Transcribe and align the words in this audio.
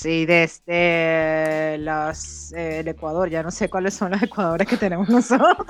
Sí, 0.00 0.26
desde 0.26 1.76
los, 1.78 2.52
eh, 2.52 2.78
el 2.78 2.86
Ecuador, 2.86 3.28
ya 3.28 3.42
no 3.42 3.50
sé 3.50 3.68
cuáles 3.68 3.94
son 3.94 4.12
los 4.12 4.22
ecuadores 4.22 4.68
que 4.68 4.76
tenemos 4.76 5.08
nosotros. 5.08 5.66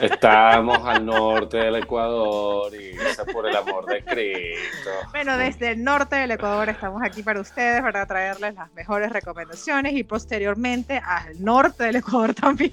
Estamos 0.00 0.78
al 0.82 1.04
norte 1.04 1.58
del 1.58 1.76
Ecuador 1.76 2.72
y 2.74 2.96
por 3.30 3.46
el 3.46 3.54
amor 3.54 3.84
de 3.84 4.02
Cristo. 4.02 4.90
Bueno, 5.10 5.36
desde 5.36 5.72
el 5.72 5.84
norte 5.84 6.16
del 6.16 6.30
Ecuador 6.30 6.70
estamos 6.70 7.02
aquí 7.02 7.22
para 7.22 7.38
ustedes 7.38 7.82
para 7.82 8.06
traerles 8.06 8.54
las 8.54 8.72
mejores 8.72 9.12
recomendaciones 9.12 9.92
y 9.92 10.04
posteriormente 10.04 10.96
al 11.04 11.44
norte 11.44 11.84
del 11.84 11.96
Ecuador 11.96 12.32
también. 12.40 12.72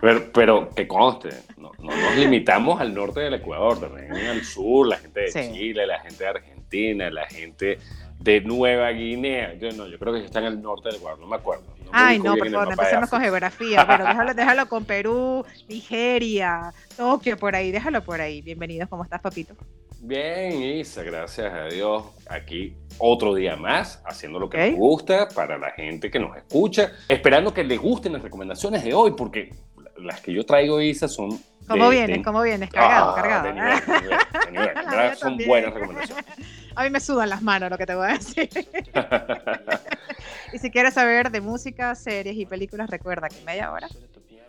Pero, 0.00 0.32
pero 0.32 0.70
que 0.74 0.88
conste, 0.88 1.28
no, 1.58 1.70
nos 1.78 2.16
limitamos 2.16 2.80
al 2.80 2.92
norte 2.92 3.20
del 3.20 3.34
Ecuador, 3.34 3.78
también 3.78 4.16
al 4.16 4.44
sur, 4.44 4.88
la 4.88 4.96
gente 4.96 5.30
de 5.30 5.52
Chile, 5.52 5.86
la 5.86 6.00
gente 6.00 6.24
de 6.24 6.30
Argentina, 6.30 7.08
la 7.08 7.26
gente 7.26 7.78
de 8.18 8.40
Nueva 8.40 8.90
Guinea. 8.90 9.54
Yo 9.54 9.70
no, 9.72 9.86
yo 9.86 9.98
creo 9.98 10.14
que 10.14 10.24
están 10.24 10.44
al 10.44 10.60
norte 10.60 10.88
del 10.88 10.98
Ecuador, 10.98 11.20
no 11.20 11.26
me 11.26 11.36
acuerdo. 11.36 11.64
Ay, 11.90 12.18
no, 12.18 12.36
perdón, 12.36 12.70
empecemos 12.70 13.08
con 13.08 13.20
geografía. 13.20 13.84
Bueno, 13.84 14.04
déjalo, 14.04 14.34
déjalo 14.34 14.68
con 14.68 14.84
Perú, 14.84 15.44
Nigeria, 15.68 16.72
Tokio, 16.96 17.36
por 17.38 17.56
ahí, 17.56 17.70
déjalo 17.70 18.02
por 18.02 18.20
ahí. 18.20 18.42
Bienvenidos, 18.42 18.88
¿cómo 18.88 19.04
estás, 19.04 19.20
papito? 19.20 19.54
Bien, 20.00 20.62
Isa, 20.62 21.02
gracias 21.02 21.52
a 21.52 21.64
Dios. 21.64 22.04
Aquí 22.28 22.76
otro 22.98 23.34
día 23.34 23.56
más, 23.56 24.02
haciendo 24.04 24.38
lo 24.38 24.48
que 24.48 24.70
nos 24.70 24.78
gusta 24.78 25.28
para 25.28 25.58
la 25.58 25.70
gente 25.70 26.10
que 26.10 26.18
nos 26.18 26.36
escucha. 26.36 26.92
Esperando 27.08 27.52
que 27.52 27.64
les 27.64 27.80
gusten 27.80 28.12
las 28.12 28.22
recomendaciones 28.22 28.84
de 28.84 28.94
hoy, 28.94 29.12
porque 29.16 29.54
las 29.96 30.20
que 30.20 30.32
yo 30.32 30.44
traigo, 30.44 30.80
Isa, 30.80 31.08
son 31.08 31.40
¿Cómo 31.68 31.90
vienes? 31.90 32.24
¿Cómo 32.24 32.42
vienes? 32.42 32.70
Cargado, 32.70 33.10
ah, 33.10 33.14
cargado. 33.14 35.14
son 35.16 35.36
buenas 35.46 35.74
recomendaciones. 35.74 36.24
A 36.78 36.84
mí 36.84 36.90
me 36.90 37.00
sudan 37.00 37.28
las 37.28 37.42
manos 37.42 37.70
lo 37.70 37.76
que 37.76 37.86
te 37.86 37.94
voy 37.96 38.08
a 38.08 38.12
decir. 38.12 38.48
y 40.52 40.58
si 40.60 40.70
quieres 40.70 40.94
saber 40.94 41.32
de 41.32 41.40
música, 41.40 41.92
series 41.96 42.36
y 42.36 42.46
películas, 42.46 42.88
recuerda 42.88 43.28
que 43.28 43.42
media 43.44 43.72
hora 43.72 43.88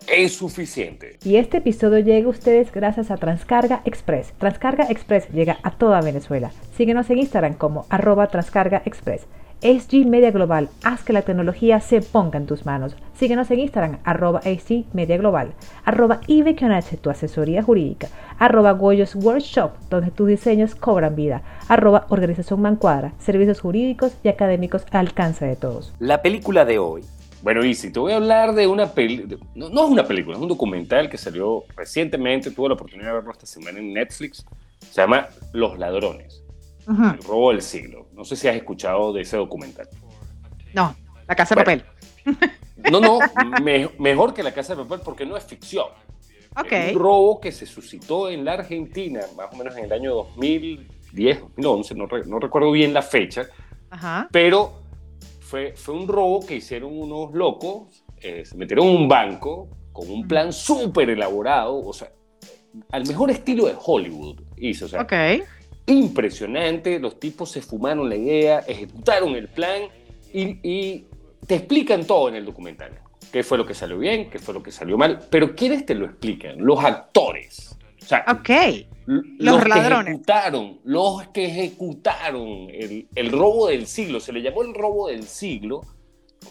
es 0.07 0.35
suficiente. 0.35 1.17
Y 1.23 1.37
este 1.37 1.57
episodio 1.57 1.99
llega 1.99 2.27
a 2.27 2.29
ustedes 2.29 2.71
gracias 2.71 3.09
a 3.09 3.17
Transcarga 3.17 3.81
Express. 3.83 4.31
Transcarga 4.37 4.85
Express 4.89 5.27
llega 5.29 5.57
a 5.63 5.71
toda 5.71 6.01
Venezuela. 6.01 6.51
Síguenos 6.77 7.09
en 7.09 7.17
Instagram 7.17 7.55
como 7.55 7.87
arroba 7.89 8.27
Transcarga 8.27 8.83
Express. 8.85 9.25
SG 9.61 10.05
Media 10.05 10.31
Global, 10.31 10.69
haz 10.83 11.03
que 11.03 11.11
la 11.11 11.23
tecnología 11.23 11.81
se 11.81 12.01
ponga 12.01 12.37
en 12.37 12.45
tus 12.45 12.65
manos. 12.65 12.95
Síguenos 13.13 13.51
en 13.51 13.59
Instagram, 13.59 13.99
arroba 14.05 14.41
SG 14.41 14.85
Media 14.93 15.17
Global, 15.17 15.53
arroba 15.83 16.21
tu 17.01 17.09
asesoría 17.09 17.61
jurídica, 17.61 18.07
arroba 18.37 18.71
Goyos 18.71 19.15
Workshop, 19.15 19.71
donde 19.89 20.11
tus 20.11 20.29
diseños 20.29 20.75
cobran 20.75 21.15
vida, 21.15 21.41
arroba 21.67 22.05
Organización 22.09 22.61
Mancuadra, 22.61 23.13
servicios 23.19 23.59
jurídicos 23.59 24.13
y 24.23 24.29
académicos 24.29 24.85
al 24.91 25.07
alcance 25.07 25.45
de 25.45 25.55
todos. 25.55 25.93
La 25.99 26.21
película 26.21 26.63
de 26.63 26.79
hoy. 26.79 27.03
Bueno, 27.41 27.63
Isi, 27.63 27.91
te 27.91 27.99
voy 27.99 28.13
a 28.13 28.17
hablar 28.17 28.53
de 28.53 28.67
una 28.67 28.87
película, 28.93 29.37
no, 29.55 29.69
no, 29.69 29.85
es 29.85 29.91
una 29.91 30.05
película, 30.05 30.35
es 30.35 30.41
un 30.41 30.49
documental 30.49 31.09
que 31.09 31.17
salió 31.17 31.63
recientemente, 31.75 32.51
tuve 32.51 32.69
la 32.69 32.73
oportunidad 32.75 33.09
de 33.09 33.13
verlo 33.15 33.31
esta 33.31 33.45
semana 33.45 33.79
en 33.79 33.93
Netflix, 33.93 34.45
se 34.79 35.01
llama 35.01 35.27
Los 35.53 35.77
Ladrones. 35.77 36.43
El 36.89 37.23
robo 37.23 37.51
del 37.51 37.61
siglo. 37.61 38.07
No 38.13 38.25
sé 38.25 38.35
si 38.35 38.47
has 38.47 38.55
escuchado 38.55 39.13
de 39.13 39.21
ese 39.21 39.37
documental. 39.37 39.87
No, 40.73 40.95
La 41.27 41.35
Casa 41.35 41.53
de 41.53 41.61
Papel. 41.61 41.85
No, 42.91 42.99
no, 42.99 43.19
mejor 43.99 44.33
que 44.33 44.41
La 44.41 44.53
Casa 44.53 44.75
de 44.75 44.83
Papel 44.83 45.01
porque 45.03 45.25
no 45.25 45.37
es 45.37 45.43
ficción. 45.43 45.85
Okay. 46.57 46.89
Es 46.89 46.95
un 46.95 47.01
robo 47.01 47.39
que 47.39 47.51
se 47.51 47.67
suscitó 47.67 48.29
en 48.29 48.43
la 48.43 48.53
Argentina, 48.53 49.21
más 49.37 49.53
o 49.53 49.55
menos 49.55 49.77
en 49.77 49.85
el 49.85 49.93
año 49.93 50.15
2010, 50.15 51.41
2011, 51.41 51.95
no, 51.95 52.07
no 52.25 52.39
recuerdo 52.39 52.71
bien 52.71 52.91
la 52.91 53.03
fecha, 53.03 53.47
pero 54.31 54.81
fue, 55.41 55.73
fue 55.75 55.93
un 55.93 56.07
robo 56.07 56.43
que 56.43 56.55
hicieron 56.55 56.97
unos 56.97 57.33
locos, 57.33 58.03
eh, 58.19 58.43
se 58.45 58.57
metieron 58.57 58.87
en 58.87 58.95
un 58.95 59.07
banco 59.07 59.69
con 59.93 60.09
un 60.09 60.27
plan 60.27 60.51
súper 60.51 61.11
elaborado, 61.11 61.77
o 61.77 61.93
sea, 61.93 62.11
al 62.91 63.07
mejor 63.07 63.29
estilo 63.29 63.67
de 63.67 63.75
Hollywood 63.79 64.41
hizo, 64.57 64.85
o 64.85 64.89
sea, 64.89 65.01
okay 65.01 65.43
impresionante, 65.89 66.99
los 66.99 67.19
tipos 67.19 67.51
se 67.51 67.61
fumaron 67.61 68.09
la 68.09 68.15
idea, 68.15 68.59
ejecutaron 68.59 69.35
el 69.35 69.47
plan 69.47 69.83
y, 70.33 71.05
te 71.47 71.55
explican 71.55 72.05
todo 72.05 72.29
en 72.29 72.35
el 72.35 72.45
documental. 72.45 72.91
¿Qué 73.31 73.43
fue 73.43 73.57
lo 73.57 73.65
que 73.65 73.73
salió 73.73 73.97
bien? 73.97 74.29
¿Qué 74.29 74.37
fue 74.37 74.53
lo 74.53 74.61
que 74.61 74.71
salió 74.71 74.97
mal? 74.97 75.19
Pero 75.29 75.55
¿quiénes 75.55 75.85
te 75.85 75.95
lo 75.95 76.05
explican? 76.05 76.57
Los 76.59 76.83
actores. 76.83 77.75
O 78.01 78.05
sea, 78.05 78.23
los, 79.37 79.67
ladrones. 79.67 80.05
Que 80.05 80.11
ejecutaron, 80.11 80.79
los 80.83 81.27
que 81.29 81.45
ejecutaron 81.45 82.47
el, 82.71 83.07
el 83.15 83.31
robo 83.31 83.67
del 83.67 83.87
siglo. 83.87 84.19
Se 84.19 84.31
le 84.31 84.41
llamó 84.41 84.61
el 84.61 84.73
robo 84.73 85.07
del 85.07 85.23
siglo 85.23 85.81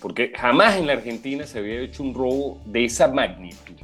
porque 0.01 0.33
jamás 0.35 0.77
en 0.77 0.87
la 0.87 0.95
Argentina 0.95 1.47
se 1.47 1.59
había 1.59 1.81
hecho 1.81 2.03
un 2.03 2.15
robo 2.15 2.61
de 2.67 2.85
esa 2.85 3.09
magnitud. 3.09 3.75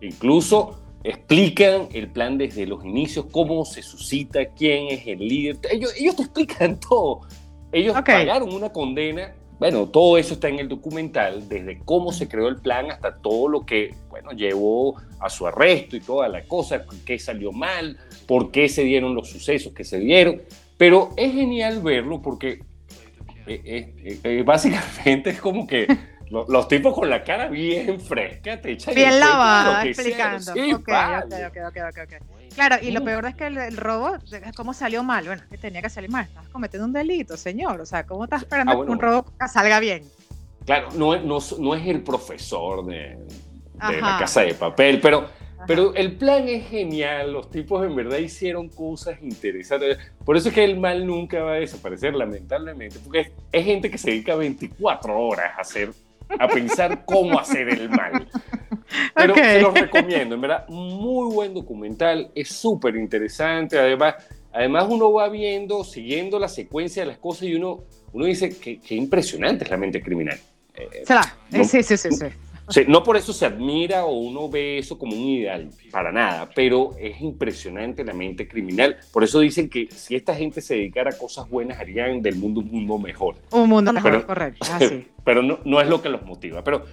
Incluso 0.00 0.78
explican 1.04 1.88
el 1.92 2.10
plan 2.10 2.38
desde 2.38 2.66
los 2.66 2.84
inicios, 2.84 3.26
cómo 3.30 3.64
se 3.64 3.82
suscita, 3.82 4.46
quién 4.46 4.88
es 4.88 5.06
el 5.06 5.20
líder. 5.20 5.58
Ellos, 5.70 5.94
ellos 5.98 6.16
te 6.16 6.22
explican 6.22 6.78
todo. 6.88 7.20
Ellos 7.72 7.94
pagaron 7.94 8.52
una 8.52 8.70
condena. 8.70 9.34
Bueno, 9.58 9.88
todo 9.88 10.18
eso 10.18 10.34
está 10.34 10.48
en 10.48 10.60
el 10.60 10.68
documental, 10.68 11.48
desde 11.48 11.80
cómo 11.84 12.12
se 12.12 12.28
creó 12.28 12.46
el 12.46 12.58
plan 12.58 12.92
hasta 12.92 13.16
todo 13.16 13.48
lo 13.48 13.66
que, 13.66 13.92
bueno, 14.08 14.30
llevó 14.30 14.94
a 15.18 15.28
su 15.28 15.48
arresto 15.48 15.96
y 15.96 16.00
toda 16.00 16.28
la 16.28 16.42
cosa, 16.44 16.84
qué 17.04 17.18
salió 17.18 17.50
mal, 17.50 17.98
por 18.26 18.52
qué 18.52 18.68
se 18.68 18.84
dieron 18.84 19.16
los 19.16 19.28
sucesos 19.28 19.72
que 19.72 19.82
se 19.82 19.98
dieron. 19.98 20.42
Pero 20.76 21.10
es 21.16 21.32
genial 21.32 21.82
verlo 21.82 22.22
porque 22.22 22.60
eh, 23.48 23.92
eh, 23.96 24.20
eh, 24.22 24.42
básicamente 24.46 25.30
es 25.30 25.40
como 25.40 25.66
que 25.66 25.88
los, 26.30 26.68
tipos 26.68 26.94
con 26.94 27.08
la 27.08 27.22
cara 27.22 27.48
bien 27.48 28.00
fresca 28.00 28.60
te 28.60 28.72
echan 28.72 28.94
Bien 28.94 29.18
lavada, 29.18 29.84
explicando. 29.84 30.52
Sí, 30.52 30.72
okay, 30.72 31.44
okay, 31.46 31.62
okay, 31.62 31.82
ok, 31.82 32.24
Claro, 32.54 32.76
y 32.82 32.90
lo 32.90 33.04
peor 33.04 33.26
es 33.26 33.36
que 33.36 33.46
el, 33.46 33.76
robo, 33.76 34.16
¿cómo 34.56 34.74
salió 34.74 35.02
mal? 35.04 35.24
Bueno, 35.24 35.42
que 35.48 35.58
tenía 35.58 35.80
que 35.80 35.90
salir 35.90 36.10
mal. 36.10 36.24
Estás 36.24 36.48
cometiendo 36.48 36.86
un 36.86 36.92
delito, 36.92 37.36
señor. 37.36 37.80
O 37.80 37.86
sea, 37.86 38.04
¿cómo 38.04 38.24
estás 38.24 38.42
esperando 38.42 38.72
ah, 38.72 38.84
que 38.84 38.90
un 38.90 38.98
robo 38.98 39.32
salga 39.50 39.78
bien? 39.78 40.02
Claro, 40.66 40.88
no, 40.96 41.16
no, 41.20 41.38
no 41.60 41.74
es 41.74 41.86
el 41.86 42.02
profesor 42.02 42.84
de, 42.84 43.16
de 43.74 44.00
la 44.00 44.18
casa 44.18 44.40
de 44.40 44.54
papel, 44.54 45.00
pero, 45.00 45.28
pero 45.66 45.94
el 45.94 46.16
plan 46.16 46.48
es 46.48 46.68
genial. 46.68 47.32
Los 47.32 47.50
tipos 47.50 47.86
en 47.86 47.94
verdad 47.94 48.18
hicieron 48.18 48.68
cosas 48.68 49.22
interesantes. 49.22 49.98
Por 50.24 50.36
eso 50.36 50.48
es 50.48 50.54
que 50.54 50.64
el 50.64 50.80
mal 50.80 51.06
nunca 51.06 51.42
va 51.42 51.52
a 51.52 51.56
desaparecer, 51.56 52.14
lamentablemente, 52.14 52.98
porque 52.98 53.20
es, 53.20 53.30
es 53.52 53.64
gente 53.64 53.88
que 53.88 53.98
se 53.98 54.10
dedica 54.10 54.34
24 54.34 55.16
horas 55.16 55.52
a 55.56 55.60
hacer 55.60 55.92
a 56.38 56.48
pensar 56.48 57.04
cómo 57.04 57.38
hacer 57.38 57.68
el 57.68 57.88
mal. 57.88 58.28
Pero 59.14 59.34
se 59.34 59.60
los 59.60 59.74
recomiendo, 59.74 60.34
en 60.34 60.40
verdad, 60.40 60.68
muy 60.68 61.32
buen 61.32 61.54
documental, 61.54 62.30
es 62.34 62.48
súper 62.48 62.96
interesante, 62.96 63.78
además, 63.78 64.14
además 64.52 64.86
uno 64.88 65.12
va 65.12 65.28
viendo, 65.28 65.84
siguiendo 65.84 66.38
la 66.38 66.48
secuencia 66.48 67.02
de 67.02 67.08
las 67.08 67.18
cosas 67.18 67.44
y 67.44 67.54
uno, 67.54 67.84
uno 68.12 68.24
dice 68.24 68.56
que, 68.58 68.80
impresionante 68.94 69.64
es 69.64 69.70
la 69.70 69.76
mente 69.76 70.02
criminal. 70.02 70.38
Eh, 70.74 71.04
sí, 71.64 71.82
sí, 71.82 71.96
sí, 71.96 72.10
sí 72.10 72.26
no 72.86 73.02
por 73.02 73.16
eso 73.16 73.32
se 73.32 73.46
admira 73.46 74.04
o 74.04 74.12
uno 74.12 74.48
ve 74.48 74.78
eso 74.78 74.98
como 74.98 75.14
un 75.14 75.22
ideal, 75.22 75.70
para 75.90 76.12
nada, 76.12 76.48
pero 76.54 76.94
es 76.98 77.20
impresionante 77.20 78.04
la 78.04 78.12
mente 78.12 78.46
criminal. 78.46 78.96
Por 79.12 79.24
eso 79.24 79.40
dicen 79.40 79.68
que 79.68 79.88
si 79.90 80.14
esta 80.14 80.34
gente 80.34 80.60
se 80.60 80.74
dedicara 80.74 81.10
a 81.10 81.18
cosas 81.18 81.48
buenas, 81.48 81.78
harían 81.78 82.20
del 82.22 82.36
mundo 82.36 82.60
un 82.60 82.70
mundo 82.70 82.98
mejor. 82.98 83.36
Un 83.50 83.68
mundo 83.68 83.92
mejor, 83.92 84.26
correcto. 84.26 84.66
Ah, 84.70 84.78
pero 85.24 85.42
no, 85.42 85.58
no 85.64 85.80
es 85.80 85.88
lo 85.88 86.00
que 86.02 86.08
los 86.08 86.22
motiva. 86.22 86.62
Pero 86.62 86.84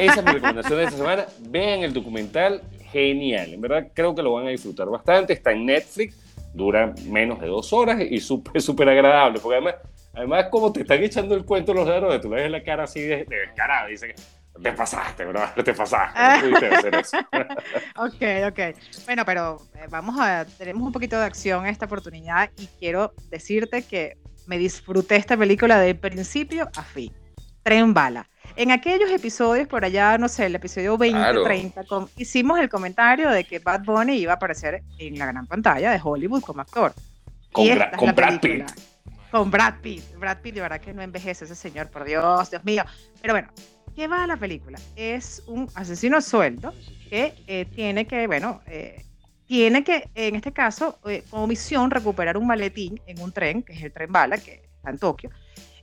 esa 0.00 0.20
es 0.20 0.24
mi 0.24 0.32
recomendación 0.32 0.78
de 0.78 0.84
esta 0.84 0.96
semana. 0.96 1.26
Vean 1.48 1.80
el 1.80 1.92
documental, 1.92 2.62
genial. 2.90 3.54
En 3.54 3.60
verdad 3.60 3.88
creo 3.92 4.14
que 4.14 4.22
lo 4.22 4.32
van 4.32 4.46
a 4.46 4.50
disfrutar 4.50 4.88
bastante. 4.88 5.32
Está 5.32 5.52
en 5.52 5.66
Netflix, 5.66 6.16
dura 6.54 6.94
menos 7.08 7.40
de 7.40 7.48
dos 7.48 7.72
horas 7.72 8.00
y 8.00 8.20
súper, 8.20 8.60
súper 8.62 8.88
agradable. 8.88 9.40
Porque 9.40 9.56
además, 9.56 9.74
además, 10.12 10.46
como 10.50 10.72
te 10.72 10.82
están 10.82 11.02
echando 11.02 11.34
el 11.34 11.44
cuento 11.44 11.74
los 11.74 11.86
ladrones, 11.86 12.20
tú 12.20 12.30
le 12.30 12.42
ves 12.42 12.50
la 12.50 12.62
cara 12.62 12.84
así 12.84 13.00
de, 13.00 13.24
de 13.24 13.36
descarada. 13.46 13.86
Dice 13.88 14.08
que 14.08 14.14
te 14.62 14.72
pasaste, 14.72 15.24
bro, 15.24 15.40
te 15.64 15.74
pasaste. 15.74 16.20
No 16.20 16.40
pudiste 16.40 16.76
hacer 16.76 16.94
eso. 16.94 17.18
ok, 17.96 18.48
ok. 18.48 18.76
Bueno, 19.06 19.24
pero 19.24 19.58
eh, 19.74 19.86
vamos 19.90 20.16
a, 20.18 20.44
tenemos 20.44 20.82
un 20.82 20.92
poquito 20.92 21.18
de 21.18 21.24
acción 21.24 21.66
esta 21.66 21.86
oportunidad 21.86 22.50
y 22.56 22.66
quiero 22.78 23.12
decirte 23.30 23.82
que 23.82 24.18
me 24.46 24.58
disfruté 24.58 25.16
esta 25.16 25.36
película 25.36 25.78
de 25.78 25.94
principio 25.94 26.68
a 26.76 26.82
fin. 26.82 27.12
Tren 27.62 27.94
bala. 27.94 28.28
En 28.56 28.70
aquellos 28.70 29.10
episodios, 29.10 29.66
por 29.66 29.84
allá, 29.84 30.18
no 30.18 30.28
sé, 30.28 30.46
el 30.46 30.54
episodio 30.54 30.96
20, 30.98 31.42
30, 31.42 31.82
hicimos 32.18 32.60
el 32.60 32.68
comentario 32.68 33.30
de 33.30 33.44
que 33.44 33.58
Bad 33.58 33.84
Bunny 33.84 34.16
iba 34.18 34.32
a 34.32 34.36
aparecer 34.36 34.82
en 34.98 35.18
la 35.18 35.26
gran 35.26 35.46
pantalla 35.46 35.90
de 35.90 36.00
Hollywood 36.02 36.42
como 36.42 36.60
actor. 36.60 36.92
Con, 37.50 37.66
con 37.96 38.14
Brad 38.14 38.40
Pitt. 38.40 38.70
Con 39.30 39.50
Brad 39.50 39.80
Pitt. 39.80 40.04
Brad 40.16 40.38
Pitt, 40.38 40.54
de 40.54 40.60
verdad 40.60 40.80
que 40.80 40.92
no 40.92 41.02
envejece 41.02 41.46
ese 41.46 41.56
señor, 41.56 41.88
por 41.88 42.04
Dios, 42.04 42.50
Dios 42.50 42.64
mío. 42.64 42.84
Pero 43.20 43.34
bueno, 43.34 43.48
¿qué 43.94 44.08
va 44.08 44.24
a 44.24 44.26
la 44.26 44.36
película? 44.36 44.78
Es 44.96 45.42
un 45.46 45.68
asesino 45.74 46.20
sueldo 46.20 46.74
que 47.08 47.34
eh, 47.46 47.64
tiene 47.66 48.06
que, 48.06 48.26
bueno, 48.26 48.60
eh, 48.66 49.04
tiene 49.46 49.84
que, 49.84 50.08
en 50.14 50.36
este 50.36 50.52
caso, 50.52 50.98
eh, 51.06 51.22
como 51.30 51.46
misión, 51.46 51.90
recuperar 51.90 52.36
un 52.36 52.46
maletín 52.46 53.00
en 53.06 53.20
un 53.20 53.32
tren, 53.32 53.62
que 53.62 53.74
es 53.74 53.82
el 53.82 53.92
tren 53.92 54.10
bala, 54.10 54.38
que 54.38 54.62
está 54.76 54.90
en 54.90 54.98
Tokio. 54.98 55.30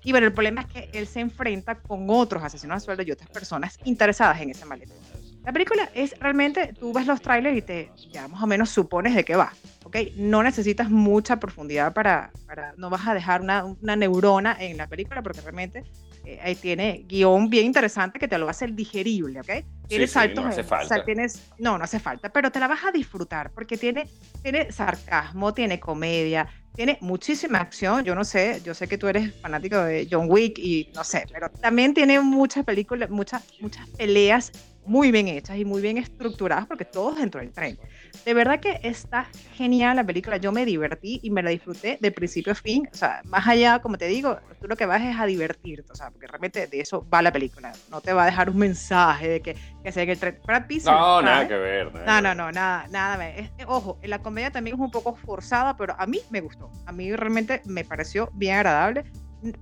Y 0.04 0.12
bueno, 0.12 0.28
el 0.28 0.34
problema 0.34 0.62
es 0.62 0.68
que 0.68 0.90
él 0.98 1.06
se 1.08 1.20
enfrenta 1.20 1.76
con 1.76 2.10
otros 2.10 2.44
asesinos 2.44 2.78
a 2.78 2.80
sueldo 2.80 3.04
y 3.04 3.12
otras 3.12 3.30
personas 3.30 3.78
interesadas 3.84 4.42
en 4.42 4.50
ese 4.50 4.66
maletín. 4.66 4.96
La 5.44 5.52
película 5.52 5.90
es 5.94 6.18
realmente, 6.20 6.74
tú 6.80 6.94
ves 6.94 7.08
los 7.08 7.22
trailers 7.22 7.58
y 7.58 7.62
te 7.62 7.92
ya 8.12 8.28
más 8.28 8.44
o 8.44 8.48
menos 8.48 8.70
supones 8.70 9.16
de 9.16 9.24
qué 9.24 9.36
va, 9.36 9.54
¿ok? 9.84 9.98
No 10.16 10.44
necesitas 10.44 10.90
mucha 10.90 11.40
profundidad 11.40 11.94
para, 11.94 12.32
para 12.46 12.74
no 12.78 12.90
vas 12.92 13.08
a 13.08 13.14
dejar 13.14 13.42
una, 13.42 13.66
una 13.66 13.96
neurona 13.96 14.56
en 14.60 14.78
la 14.78 14.88
película 14.88 15.24
porque 15.24 15.42
realmente 15.42 15.84
eh, 16.26 16.40
ahí 16.42 16.56
tiene 16.56 17.04
guion 17.08 17.50
bien 17.50 17.66
interesante 17.66 18.20
que 18.20 18.28
te 18.28 18.38
lo 18.38 18.48
hace 18.48 18.68
digerible, 18.68 19.40
¿ok? 19.40 19.66
Tiene 19.88 20.08
saltos, 20.08 20.44
no 20.44 20.50
hace 20.50 20.64
falta. 20.64 21.04
tienes, 21.04 21.42
no, 21.58 21.78
no 21.78 21.84
hace 21.84 22.00
falta, 22.00 22.30
pero 22.30 22.52
te 22.52 22.60
la 22.60 22.68
vas 22.68 22.86
a 22.86 22.92
disfrutar 22.92 23.52
porque 23.52 23.78
tiene, 23.78 24.08
tiene 24.42 24.72
sarcasmo, 24.72 25.54
tiene 25.54 25.80
comedia, 25.80 26.48
tiene 26.76 26.98
muchísima 27.02 27.60
acción. 27.60 28.04
Yo 28.04 28.16
no 28.16 28.24
sé, 28.24 28.62
yo 28.64 28.74
sé 28.74 28.88
que 28.88 28.98
tú 28.98 29.08
eres 29.08 29.34
fanático 29.42 29.78
de 29.78 30.08
John 30.10 30.28
Wick 30.30 30.58
y 30.60 30.90
no 30.96 31.04
sé, 31.04 31.26
pero 31.32 31.50
también 31.50 31.94
tiene 31.94 32.20
muchas 32.20 32.64
películas, 32.64 33.10
muchas, 33.10 33.44
muchas 33.60 33.88
peleas 33.90 34.52
muy 34.86 35.12
bien 35.12 35.28
hechas 35.28 35.58
y 35.58 35.66
muy 35.66 35.82
bien 35.82 35.98
estructuradas 35.98 36.66
porque 36.68 36.86
todos 36.86 37.18
dentro 37.18 37.42
del 37.42 37.52
tren. 37.52 37.78
De 38.26 38.34
verdad 38.34 38.60
que 38.60 38.80
está 38.84 39.28
genial 39.54 39.96
la 39.96 40.04
película, 40.04 40.38
yo 40.38 40.52
me 40.52 40.66
divertí 40.66 41.20
y 41.24 41.30
me 41.30 41.44
la 41.44 41.50
disfruté 41.50 41.98
de 42.02 42.12
principio 42.12 42.52
a 42.54 42.56
fin, 42.56 42.88
o 42.92 42.96
sea, 42.96 43.22
más 43.26 43.48
allá, 43.48 43.80
como 43.80 43.98
te 43.98 44.08
digo, 44.08 44.40
tú 44.60 44.68
lo 44.68 44.76
que 44.76 44.86
vas 44.86 45.02
es 45.02 45.18
a 45.18 45.26
divertirte, 45.26 45.92
o 45.92 45.96
sea, 45.96 46.12
porque 46.12 46.28
realmente 46.28 46.68
de 46.68 46.80
eso 46.80 47.08
va 47.12 47.22
la 47.22 47.32
película, 47.32 47.72
no 47.90 48.02
te 48.02 48.14
va 48.14 48.24
a 48.24 48.26
dejar 48.26 48.50
un 48.50 48.58
mensaje 48.58 49.28
de 49.28 49.42
que, 49.42 49.56
que 49.84 49.92
sea 49.92 50.06
que 50.06 50.14
el 50.14 50.20
tren... 50.20 50.40
Brad 50.46 50.64
no, 50.86 51.22
nada 51.22 51.48
que 51.48 51.56
ver. 51.56 51.94
no, 51.94 52.22
no, 52.22 52.36
no, 52.36 52.52
nada, 52.52 52.88
nada. 52.90 53.30
Es, 53.30 53.50
ojo, 53.68 54.00
la 54.04 54.20
comedia 54.20 54.52
también 54.52 54.76
es 54.76 54.82
un 54.82 54.92
poco 54.92 55.16
forzada, 55.16 55.76
pero 55.78 55.96
a 55.98 56.06
mí 56.06 56.20
me 56.30 56.42
gustó, 56.42 56.72
a 56.86 56.92
mí 56.92 57.14
realmente 57.16 57.62
me 57.66 57.84
pareció 57.84 58.30
bien 58.34 58.56
agradable. 58.56 59.06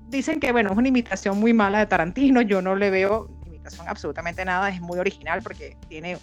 Dicen 0.09 0.39
que, 0.41 0.51
bueno, 0.51 0.71
es 0.71 0.77
una 0.77 0.89
imitación 0.89 1.39
muy 1.39 1.53
mala 1.53 1.79
de 1.79 1.85
Tarantino, 1.85 2.41
yo 2.41 2.61
no 2.61 2.75
le 2.75 2.89
veo 2.89 3.38
son 3.69 3.87
absolutamente 3.87 4.43
nada, 4.45 4.69
es 4.69 4.81
muy 4.81 4.99
original 4.99 5.41
porque 5.41 5.77
tiene, 5.87 6.17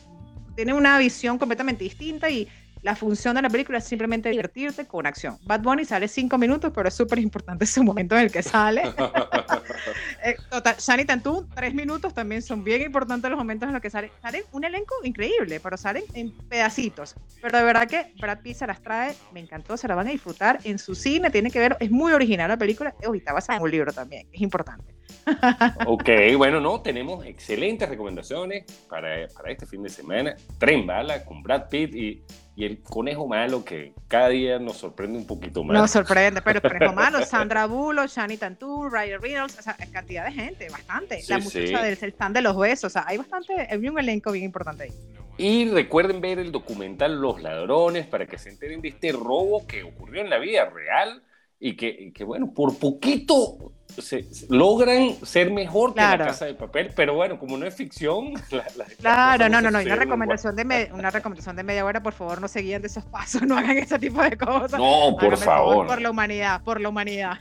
tiene 0.54 0.72
una 0.72 0.98
visión 0.98 1.38
completamente 1.38 1.84
distinta 1.84 2.28
y 2.30 2.48
la 2.82 2.94
función 2.94 3.34
de 3.34 3.42
la 3.42 3.50
película 3.50 3.78
es 3.78 3.84
simplemente 3.84 4.28
divertirte 4.28 4.86
con 4.86 5.06
acción. 5.06 5.38
Bad 5.44 5.60
Bunny 5.62 5.84
sale 5.84 6.08
cinco 6.08 6.38
minutos, 6.38 6.72
pero 6.74 6.88
es 6.88 6.94
súper 6.94 7.18
importante 7.18 7.66
su 7.66 7.82
momento 7.82 8.16
en 8.16 8.22
el 8.22 8.32
que 8.32 8.42
sale. 8.42 8.82
eh, 10.24 10.36
total, 10.50 10.76
Shani 10.78 11.04
Tantú, 11.04 11.48
tres 11.54 11.74
minutos 11.74 12.14
también 12.14 12.42
son 12.42 12.62
bien 12.62 12.82
importantes 12.82 13.30
los 13.30 13.38
momentos 13.38 13.66
en 13.66 13.72
los 13.72 13.82
que 13.82 13.90
sale. 13.90 14.12
Salen 14.22 14.42
un 14.52 14.64
elenco 14.64 14.94
increíble, 15.02 15.60
pero 15.60 15.76
salen 15.76 16.04
en 16.14 16.30
pedacitos. 16.48 17.14
Pero 17.42 17.58
de 17.58 17.64
verdad 17.64 17.88
que 17.88 18.12
Brad 18.20 18.40
Pitt 18.40 18.56
se 18.56 18.66
las 18.66 18.80
trae, 18.82 19.14
me 19.32 19.40
encantó, 19.40 19.76
se 19.76 19.88
la 19.88 19.94
van 19.94 20.08
a 20.08 20.10
disfrutar 20.10 20.58
en 20.64 20.78
su 20.78 20.94
cine, 20.94 21.30
tiene 21.30 21.50
que 21.50 21.58
ver, 21.58 21.76
es 21.80 21.90
muy 21.90 22.12
original 22.12 22.48
la 22.48 22.56
película. 22.56 22.94
Oh, 23.06 23.14
y 23.14 23.18
está 23.18 23.32
basada 23.32 23.56
en 23.58 23.62
un 23.62 23.70
libro 23.70 23.92
también, 23.92 24.28
es 24.32 24.40
importante. 24.40 24.94
ok, 25.86 26.08
bueno, 26.36 26.60
no, 26.60 26.80
tenemos 26.80 27.24
excelentes 27.24 27.88
recomendaciones 27.88 28.64
para, 28.88 29.26
para 29.28 29.50
este 29.50 29.66
fin 29.66 29.82
de 29.82 29.88
semana. 29.88 30.36
Tren 30.58 30.86
Bala 30.86 31.24
con 31.24 31.42
Brad 31.42 31.68
Pitt 31.68 31.94
y 31.94 32.22
y 32.56 32.64
el 32.64 32.80
conejo 32.80 33.28
malo 33.28 33.62
que 33.64 33.92
cada 34.08 34.30
día 34.30 34.58
nos 34.58 34.78
sorprende 34.78 35.18
un 35.18 35.26
poquito 35.26 35.62
más. 35.62 35.76
Nos 35.76 35.90
sorprende, 35.90 36.40
pero 36.40 36.58
el 36.62 36.72
conejo 36.72 36.92
malo, 36.94 37.22
Sandra 37.22 37.66
Bullock, 37.66 38.08
Shani 38.08 38.38
Tantur, 38.38 38.90
Ryan 38.90 39.20
Reynolds, 39.20 39.58
o 39.58 39.62
sea, 39.62 39.76
cantidad 39.92 40.24
de 40.24 40.32
gente, 40.32 40.68
bastante. 40.70 41.22
la 41.28 41.38
muchacha 41.38 41.82
del 41.82 41.98
stand 41.98 42.34
de 42.34 42.40
los 42.40 42.56
besos, 42.56 42.84
o 42.84 42.90
sea, 42.90 43.04
hay 43.06 43.18
bastante, 43.18 43.52
hay 43.70 43.88
un 43.88 43.98
elenco 43.98 44.32
bien 44.32 44.46
importante 44.46 44.84
ahí. 44.84 44.92
Y 45.36 45.68
recuerden 45.70 46.22
ver 46.22 46.38
el 46.38 46.50
documental 46.50 47.20
Los 47.20 47.42
Ladrones 47.42 48.06
para 48.06 48.26
que 48.26 48.38
se 48.38 48.48
enteren 48.48 48.80
de 48.80 48.88
este 48.88 49.12
robo 49.12 49.66
que 49.66 49.82
ocurrió 49.82 50.22
en 50.22 50.30
la 50.30 50.38
vida 50.38 50.64
real 50.70 51.22
y 51.58 51.76
que, 51.76 51.88
y 51.88 52.12
que 52.12 52.24
bueno, 52.24 52.52
por 52.52 52.78
poquito 52.78 53.72
se, 53.98 54.26
logran 54.50 55.14
ser 55.24 55.50
mejor 55.50 55.94
que 55.94 56.00
la 56.00 56.18
casa 56.18 56.44
de 56.44 56.54
papel, 56.54 56.90
pero 56.94 57.14
bueno, 57.14 57.38
como 57.38 57.56
no 57.56 57.66
es 57.66 57.74
ficción. 57.74 58.34
claro, 59.00 59.48
no, 59.48 59.60
no, 59.60 59.70
no. 59.70 59.80
una 59.80 59.96
recomendación, 59.96 60.56
de 60.56 60.90
una 60.92 61.10
recomendación 61.10 61.56
de 61.56 61.62
media 61.62 61.84
hora, 61.84 62.02
por 62.02 62.12
favor, 62.12 62.40
no 62.40 62.48
se 62.48 62.60
guíen 62.60 62.82
de 62.82 62.88
esos 62.88 63.04
pasos, 63.04 63.42
no 63.42 63.56
hagan 63.56 63.78
ese 63.78 63.98
tipo 63.98 64.22
de 64.22 64.36
cosas. 64.36 64.78
No, 64.78 65.16
por 65.18 65.36
favor. 65.36 65.86
Por 65.86 66.02
la 66.02 66.10
humanidad, 66.10 66.62
por 66.62 66.80
la 66.80 66.88
humanidad. 66.88 67.38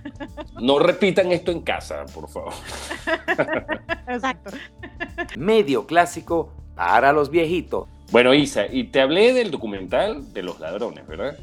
No 0.62 0.80
repitan 0.80 1.32
esto 1.32 1.52
en 1.52 1.62
casa, 1.62 2.06
por 2.14 2.30
favor. 2.30 2.54
Exacto. 4.08 4.52
Medio 5.38 5.86
clásico 5.86 6.54
para 6.76 7.12
los 7.12 7.30
viejitos. 7.30 7.90
Bueno, 8.12 8.34
Isa, 8.34 8.68
y 8.68 8.86
te 8.86 9.02
hablé 9.02 9.34
del 9.34 9.52
documental 9.52 10.32
de 10.32 10.44
los 10.44 10.60
ladrones, 10.60 11.06
¿verdad? 11.08 11.38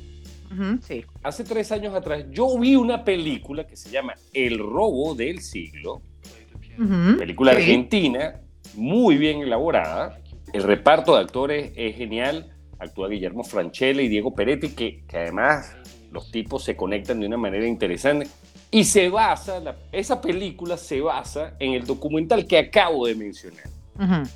Sí. 0.83 1.05
Hace 1.23 1.45
tres 1.45 1.73
años 1.73 1.95
atrás 1.95 2.25
yo 2.31 2.59
vi 2.59 2.77
una 2.77 3.05
película 3.05 3.67
que 3.67 3.77
se 3.77 3.91
llama 3.91 4.15
El 4.33 4.59
robo 4.59 5.15
del 5.15 5.41
siglo, 5.41 6.03
película 7.19 7.53
argentina, 7.53 8.41
muy 8.75 9.17
bien 9.17 9.41
elaborada. 9.43 10.19
El 10.53 10.63
reparto 10.63 11.15
de 11.15 11.21
actores 11.21 11.73
es 11.77 11.97
genial. 11.97 12.49
Actúa 12.79 13.09
Guillermo 13.09 13.45
Franchella 13.45 14.03
y 14.03 14.09
Diego 14.09 14.35
Peretti, 14.35 14.71
que, 14.71 15.05
que 15.07 15.17
además 15.19 15.77
los 16.11 16.31
tipos 16.31 16.65
se 16.65 16.77
conectan 16.77 17.21
de 17.21 17.27
una 17.27 17.37
manera 17.37 17.67
interesante. 17.67 18.29
Y 18.71 18.85
se 18.85 19.09
basa, 19.09 19.63
esa 19.93 20.21
película 20.21 20.77
se 20.77 21.01
basa 21.01 21.55
en 21.59 21.75
el 21.75 21.85
documental 21.85 22.47
que 22.47 22.59
acabo 22.59 23.07
de 23.07 23.15
mencionar. 23.15 23.65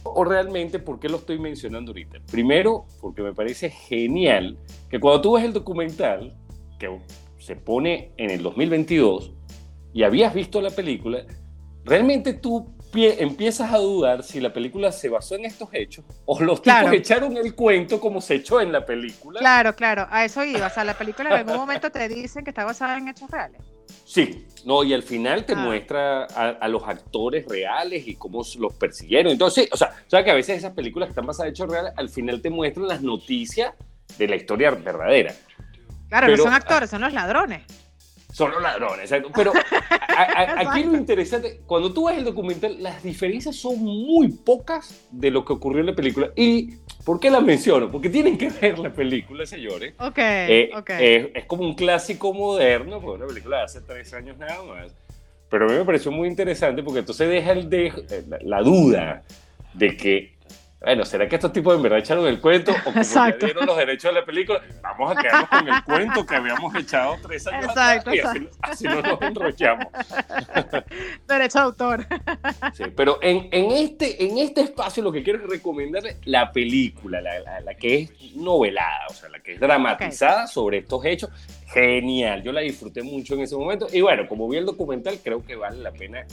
O 0.02 0.24
realmente, 0.24 0.78
¿por 0.78 1.00
qué 1.00 1.08
lo 1.08 1.16
estoy 1.16 1.38
mencionando 1.38 1.90
ahorita? 1.90 2.18
Primero, 2.30 2.86
porque 3.00 3.22
me 3.22 3.32
parece 3.32 3.70
genial 3.70 4.58
que 4.88 5.00
cuando 5.00 5.20
tú 5.20 5.32
ves 5.34 5.44
el 5.44 5.52
documental, 5.52 6.36
que 6.78 7.00
se 7.38 7.56
pone 7.56 8.12
en 8.16 8.30
el 8.30 8.42
2022, 8.42 9.32
y 9.92 10.02
habías 10.02 10.34
visto 10.34 10.60
la 10.60 10.70
película, 10.70 11.24
realmente 11.84 12.34
tú 12.34 12.76
empiezas 12.92 13.72
a 13.72 13.78
dudar 13.78 14.22
si 14.22 14.40
la 14.40 14.52
película 14.52 14.90
se 14.92 15.08
basó 15.08 15.34
en 15.34 15.44
estos 15.44 15.68
hechos 15.72 16.04
o 16.24 16.40
los 16.40 16.62
tipos 16.62 16.92
echaron 16.92 17.36
el 17.36 17.54
cuento 17.54 18.00
como 18.00 18.20
se 18.20 18.36
echó 18.36 18.60
en 18.60 18.72
la 18.72 18.84
película. 18.86 19.40
Claro, 19.40 19.74
claro, 19.74 20.06
a 20.10 20.24
eso 20.24 20.44
iba. 20.44 20.66
O 20.66 20.70
sea, 20.70 20.84
la 20.84 20.96
película 20.96 21.28
en 21.30 21.36
algún 21.36 21.56
momento 21.56 21.90
te 21.90 22.08
dicen 22.08 22.44
que 22.44 22.50
está 22.50 22.64
basada 22.64 22.96
en 22.98 23.08
hechos 23.08 23.30
reales. 23.30 23.60
Sí, 24.04 24.46
no, 24.64 24.82
y 24.82 24.92
al 24.92 25.02
final 25.02 25.44
te 25.44 25.52
ah. 25.52 25.56
muestra 25.56 26.24
a, 26.24 26.68
los 26.68 26.82
actores 26.84 27.46
reales 27.46 28.06
y 28.08 28.16
cómo 28.16 28.42
los 28.58 28.74
persiguieron. 28.74 29.32
Entonces, 29.32 29.68
o 29.72 29.76
sea, 29.76 29.88
o 30.06 30.10
sea 30.10 30.24
que 30.24 30.30
a 30.30 30.34
veces 30.34 30.58
esas 30.58 30.72
películas 30.72 31.08
que 31.08 31.10
están 31.12 31.26
basadas 31.26 31.48
en 31.48 31.50
hechos 31.52 31.70
reales, 31.70 31.92
al 31.96 32.08
final 32.08 32.42
te 32.42 32.50
muestran 32.50 32.88
las 32.88 33.00
noticias 33.00 33.74
de 34.18 34.28
la 34.28 34.36
historia 34.36 34.70
verdadera. 34.72 35.34
Claro, 36.08 36.28
no 36.28 36.36
son 36.36 36.52
actores, 36.52 36.90
son 36.90 37.00
los 37.00 37.12
ladrones. 37.12 37.62
Son 38.36 38.50
los 38.50 38.60
ladrones, 38.60 39.10
Pero 39.34 39.50
aquí 40.58 40.84
lo 40.84 40.94
interesante, 40.94 41.62
cuando 41.64 41.94
tú 41.94 42.08
ves 42.08 42.18
el 42.18 42.24
documental, 42.24 42.76
las 42.82 43.02
diferencias 43.02 43.56
son 43.56 43.82
muy 43.82 44.28
pocas 44.28 45.08
de 45.10 45.30
lo 45.30 45.42
que 45.42 45.54
ocurrió 45.54 45.80
en 45.80 45.86
la 45.86 45.94
película. 45.94 46.30
¿Y 46.36 46.74
por 47.02 47.18
qué 47.18 47.30
las 47.30 47.42
menciono? 47.42 47.90
Porque 47.90 48.10
tienen 48.10 48.36
que 48.36 48.50
ver 48.50 48.78
la 48.78 48.92
película, 48.92 49.46
señores. 49.46 49.94
Ok, 49.98 50.18
eh, 50.18 50.70
ok. 50.76 50.90
es 50.90 51.46
como 51.46 51.62
un 51.62 51.72
clásico 51.72 52.34
moderno, 52.34 53.00
porque 53.00 53.22
una 53.22 53.26
película 53.26 53.56
de 53.56 53.62
hace 53.62 53.80
tres 53.80 54.12
años 54.12 54.36
nada 54.36 54.62
más. 54.64 54.94
Pero 55.48 55.64
a 55.64 55.68
mí 55.70 55.74
me 55.74 55.86
pareció 55.86 56.12
muy 56.12 56.28
interesante 56.28 56.82
porque 56.82 56.98
entonces 56.98 57.30
deja 57.30 57.52
el 57.52 57.70
de, 57.70 57.90
la 58.42 58.60
duda 58.60 59.22
de 59.72 59.96
que 59.96 60.35
bueno, 60.78 61.04
¿será 61.06 61.26
que 61.26 61.36
estos 61.36 61.52
tipos 61.52 61.74
en 61.74 61.82
verdad 61.82 62.00
echaron 62.00 62.26
el 62.26 62.38
cuento? 62.38 62.70
O 62.70 62.84
como 62.84 63.02
ya 63.02 63.32
dieron 63.32 63.64
los 63.64 63.76
derechos 63.76 64.14
de 64.14 64.20
la 64.20 64.26
película, 64.26 64.60
vamos 64.82 65.16
a 65.16 65.22
quedarnos 65.22 65.48
con 65.48 65.68
el 65.68 65.84
cuento 65.84 66.26
que 66.26 66.36
habíamos 66.36 66.74
echado 66.74 67.16
tres 67.22 67.46
años 67.46 67.64
exacto, 67.64 68.10
atrás 68.10 68.36
y 68.36 68.48
así, 68.60 68.84
no 68.84 69.00
nos 69.00 69.22
enrollamos. 69.22 69.86
Derecho 71.26 71.58
de 71.58 71.64
autor. 71.64 72.06
Sí, 72.74 72.84
pero 72.94 73.18
en, 73.22 73.48
en, 73.52 73.72
este, 73.72 74.22
en 74.22 74.36
este 74.36 74.60
espacio 74.60 75.02
lo 75.02 75.10
que 75.10 75.22
quiero 75.22 75.42
es 75.42 75.48
recomendarle 75.48 76.18
la 76.24 76.52
película, 76.52 77.22
la, 77.22 77.60
la, 77.60 77.74
que 77.74 78.02
es 78.02 78.36
novelada, 78.36 79.06
o 79.08 79.14
sea, 79.14 79.30
la 79.30 79.40
que 79.40 79.54
es 79.54 79.60
dramatizada 79.60 80.46
sobre 80.46 80.78
estos 80.78 81.04
hechos. 81.06 81.30
Genial, 81.68 82.42
yo 82.42 82.52
la 82.52 82.60
disfruté 82.60 83.02
mucho 83.02 83.34
en 83.34 83.40
ese 83.40 83.56
momento. 83.56 83.86
Y 83.92 84.02
bueno, 84.02 84.28
como 84.28 84.46
vi 84.48 84.58
el 84.58 84.66
documental, 84.66 85.18
creo 85.24 85.44
que 85.44 85.56
vale 85.56 85.78
la 85.78 85.92
pena 85.92 86.26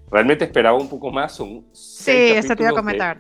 Realmente 0.10 0.46
esperaba 0.46 0.77
un 0.77 0.89
poco 0.89 1.12
más, 1.12 1.36
son 1.36 1.65
Sí, 1.74 2.12
eso 2.12 2.56
te 2.56 2.63
iba 2.63 2.72
a 2.72 2.75
comentar. 2.75 3.17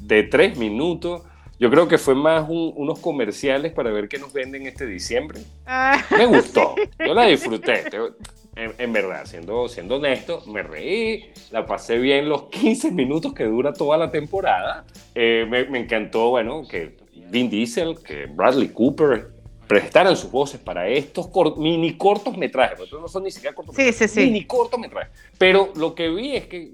De, 0.00 0.22
tres 0.22 0.56
minutos. 0.56 1.22
Yo 1.58 1.70
creo 1.70 1.86
que 1.86 1.98
fue 1.98 2.14
más 2.14 2.46
unos 2.48 2.98
comerciales 3.00 3.72
para 3.72 3.90
ver 3.90 4.08
qué 4.08 4.18
nos 4.18 4.32
venden 4.32 4.66
este 4.66 4.86
diciembre. 4.86 5.40
Ah, 5.66 6.02
me 6.16 6.26
gustó, 6.26 6.74
yo 6.98 7.14
la 7.14 7.26
disfruté. 7.26 7.84
En, 8.54 8.92
verdad, 8.92 9.24
siendo, 9.24 9.68
siendo 9.68 9.96
honesto, 9.96 10.42
me 10.46 10.62
reí, 10.62 11.32
la 11.50 11.64
pasé 11.66 11.98
bien 11.98 12.28
los 12.28 12.44
15 12.44 12.90
minutos 12.90 13.32
que 13.32 13.44
dura 13.44 13.72
toda 13.72 13.96
la 13.96 14.10
temporada. 14.10 14.84
Eh, 15.14 15.46
me, 15.48 15.64
me, 15.66 15.80
encantó, 15.80 16.30
bueno, 16.30 16.62
que 16.68 16.96
Vin 17.30 17.48
Diesel, 17.48 17.96
que 18.02 18.26
Bradley 18.26 18.68
Cooper 18.68 19.31
prestaran 19.72 20.14
sus 20.16 20.30
voces 20.30 20.60
para 20.60 20.86
estos 20.86 21.30
mini 21.56 21.96
cortos 21.96 22.36
metrajes, 22.36 22.92
no 22.92 23.08
son 23.08 23.24
ni 23.24 23.30
siquiera 23.30 23.54
cortos 23.54 23.74
sí, 23.74 23.90
sí, 23.90 24.06
sí. 24.06 24.20
mini 24.20 24.44
cortometrajes. 24.44 25.10
Pero 25.38 25.72
lo 25.76 25.94
que 25.94 26.10
vi 26.10 26.36
es 26.36 26.46
que 26.46 26.72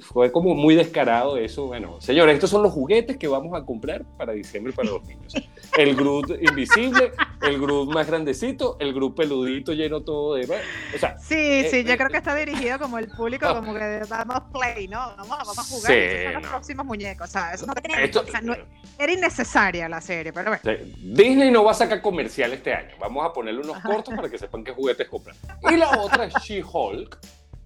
fue 0.00 0.32
como 0.32 0.54
muy 0.54 0.74
descarado 0.74 1.36
eso. 1.36 1.66
Bueno, 1.66 2.00
señores, 2.00 2.34
estos 2.34 2.50
son 2.50 2.62
los 2.62 2.72
juguetes 2.72 3.16
que 3.16 3.28
vamos 3.28 3.58
a 3.60 3.64
comprar 3.64 4.04
para 4.16 4.32
diciembre 4.32 4.72
para 4.72 4.90
los 4.90 5.04
niños. 5.04 5.34
El 5.76 5.94
Groot 5.94 6.30
invisible, 6.42 7.12
el 7.42 7.60
Groot 7.60 7.92
más 7.92 8.06
grandecito, 8.06 8.76
el 8.80 8.92
Groot 8.92 9.16
peludito 9.16 9.72
lleno 9.72 10.02
todo 10.02 10.34
de... 10.34 10.44
O 10.44 10.98
sea, 10.98 11.18
sí, 11.18 11.34
eh, 11.36 11.68
sí, 11.70 11.84
yo 11.84 11.92
eh, 11.92 11.96
creo 11.96 12.08
que 12.08 12.16
está 12.16 12.34
dirigido 12.34 12.78
como 12.78 12.98
el 12.98 13.08
público, 13.08 13.46
ah. 13.46 13.54
como 13.54 13.74
que 13.74 14.02
vamos 14.08 14.42
play, 14.52 14.88
¿no? 14.88 14.98
Vamos, 15.16 15.28
vamos 15.28 15.58
a 15.58 15.62
jugar, 15.62 15.92
sí, 15.92 16.24
son 16.24 16.42
los 16.42 16.50
próximos 16.50 16.86
muñecos. 16.86 17.28
O 17.28 17.32
sea, 17.32 17.52
eso 17.52 17.66
no 17.66 17.74
tenía, 17.74 18.02
Esto, 18.02 18.24
o 18.26 18.30
sea, 18.30 18.40
no, 18.40 18.54
era 18.98 19.12
innecesaria 19.12 19.88
la 19.88 20.00
serie, 20.00 20.32
pero 20.32 20.50
bueno. 20.50 20.80
Disney 20.98 21.50
no 21.50 21.64
va 21.64 21.70
a 21.70 21.74
sacar 21.74 22.02
comercial 22.02 22.52
este 22.52 22.74
año. 22.74 22.96
Vamos 22.98 23.24
a 23.24 23.32
ponerle 23.32 23.60
unos 23.60 23.80
cortos 23.80 24.14
para 24.14 24.28
que 24.28 24.38
sepan 24.38 24.64
qué 24.64 24.72
juguetes 24.72 25.08
compran. 25.08 25.36
Y 25.70 25.76
la 25.76 25.90
otra 26.00 26.24
es 26.24 26.34
She-Hulk 26.34 27.18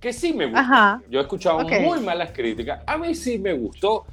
que 0.04 0.12
sí 0.12 0.34
me 0.34 0.44
gusta. 0.44 1.00
Yo 1.08 1.18
he 1.18 1.22
escuchado 1.22 1.60
muy 1.60 1.98
malas 2.00 2.30
críticas. 2.32 2.82
A 2.86 2.98
mí 2.98 3.14
sí 3.14 3.38
me 3.38 3.54
gustó. 3.54 4.04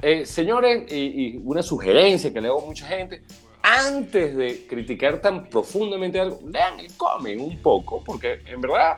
Eh, 0.00 0.24
señores, 0.24 0.90
y, 0.90 1.38
una 1.44 1.62
sugerencia 1.62 2.32
que 2.32 2.40
le 2.40 2.48
hago 2.48 2.62
a 2.62 2.64
mucha 2.64 2.86
gente, 2.86 3.20
antes 3.62 4.34
de 4.34 4.66
criticar 4.66 5.20
tan 5.20 5.44
profundamente 5.44 6.18
algo, 6.18 6.40
lean 6.46 6.80
el 6.80 6.90
cómic 6.96 7.38
un 7.38 7.60
poco, 7.60 8.02
porque 8.02 8.40
en 8.46 8.62
verdad 8.62 8.96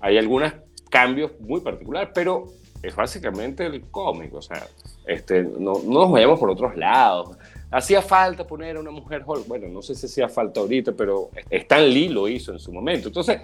hay 0.00 0.18
algunos 0.18 0.52
cambios 0.88 1.32
muy 1.40 1.60
particulares, 1.60 2.10
pero 2.14 2.46
es 2.80 2.94
básicamente 2.94 3.66
el 3.66 3.82
cómic, 3.90 4.32
o 4.34 4.42
sea, 4.42 4.64
este, 5.04 5.42
no, 5.42 5.80
no 5.84 6.02
nos 6.02 6.12
vayamos 6.12 6.38
por 6.38 6.50
otros 6.50 6.76
lados. 6.76 7.36
Hacía 7.72 8.02
falta 8.02 8.46
poner 8.46 8.76
a 8.76 8.80
una 8.80 8.92
mujer 8.92 9.24
bueno, 9.24 9.66
no 9.66 9.82
sé 9.82 9.96
si 9.96 10.06
hacía 10.06 10.28
falta 10.28 10.60
ahorita, 10.60 10.92
pero 10.92 11.30
Stan 11.50 11.84
Lee 11.88 12.08
lo 12.08 12.28
hizo 12.28 12.52
en 12.52 12.60
su 12.60 12.72
momento. 12.72 13.08
Entonces, 13.08 13.40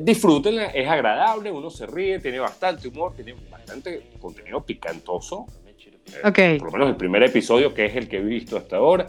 disfrútenla, 0.00 0.66
es 0.66 0.88
agradable, 0.88 1.50
uno 1.50 1.70
se 1.70 1.86
ríe, 1.86 2.18
tiene 2.18 2.38
bastante 2.38 2.88
humor, 2.88 3.14
tiene 3.14 3.34
bastante 3.50 4.12
contenido 4.20 4.60
picantoso. 4.62 5.46
Eh, 6.06 6.28
okay. 6.28 6.58
Por 6.58 6.68
lo 6.68 6.72
menos 6.72 6.88
el 6.88 6.96
primer 6.96 7.22
episodio, 7.22 7.72
que 7.72 7.86
es 7.86 7.96
el 7.96 8.08
que 8.08 8.18
he 8.18 8.22
visto 8.22 8.56
hasta 8.56 8.76
ahora. 8.76 9.06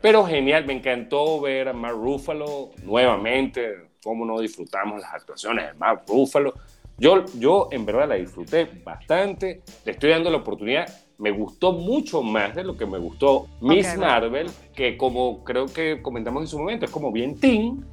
Pero 0.00 0.24
genial, 0.24 0.66
me 0.66 0.74
encantó 0.74 1.40
ver 1.40 1.68
a 1.68 1.72
Mark 1.72 1.96
Ruffalo 1.96 2.70
nuevamente, 2.82 3.88
cómo 4.02 4.26
no 4.26 4.38
disfrutamos 4.38 5.00
las 5.00 5.14
actuaciones 5.14 5.66
de 5.66 5.74
Mark 5.74 6.02
Ruffalo. 6.06 6.54
Yo, 6.98 7.24
yo 7.38 7.68
en 7.72 7.86
verdad 7.86 8.08
la 8.08 8.14
disfruté 8.16 8.68
bastante, 8.84 9.62
le 9.84 9.92
estoy 9.92 10.10
dando 10.10 10.30
la 10.30 10.36
oportunidad, 10.36 10.86
me 11.18 11.30
gustó 11.30 11.72
mucho 11.72 12.22
más 12.22 12.54
de 12.54 12.64
lo 12.64 12.76
que 12.76 12.86
me 12.86 12.98
gustó 12.98 13.48
Miss 13.60 13.96
Marvel, 13.96 14.48
que 14.74 14.96
como 14.96 15.42
creo 15.42 15.66
que 15.66 16.02
comentamos 16.02 16.42
en 16.42 16.46
su 16.48 16.58
momento, 16.58 16.84
es 16.84 16.90
como 16.90 17.10
bien 17.10 17.40
teen, 17.40 17.84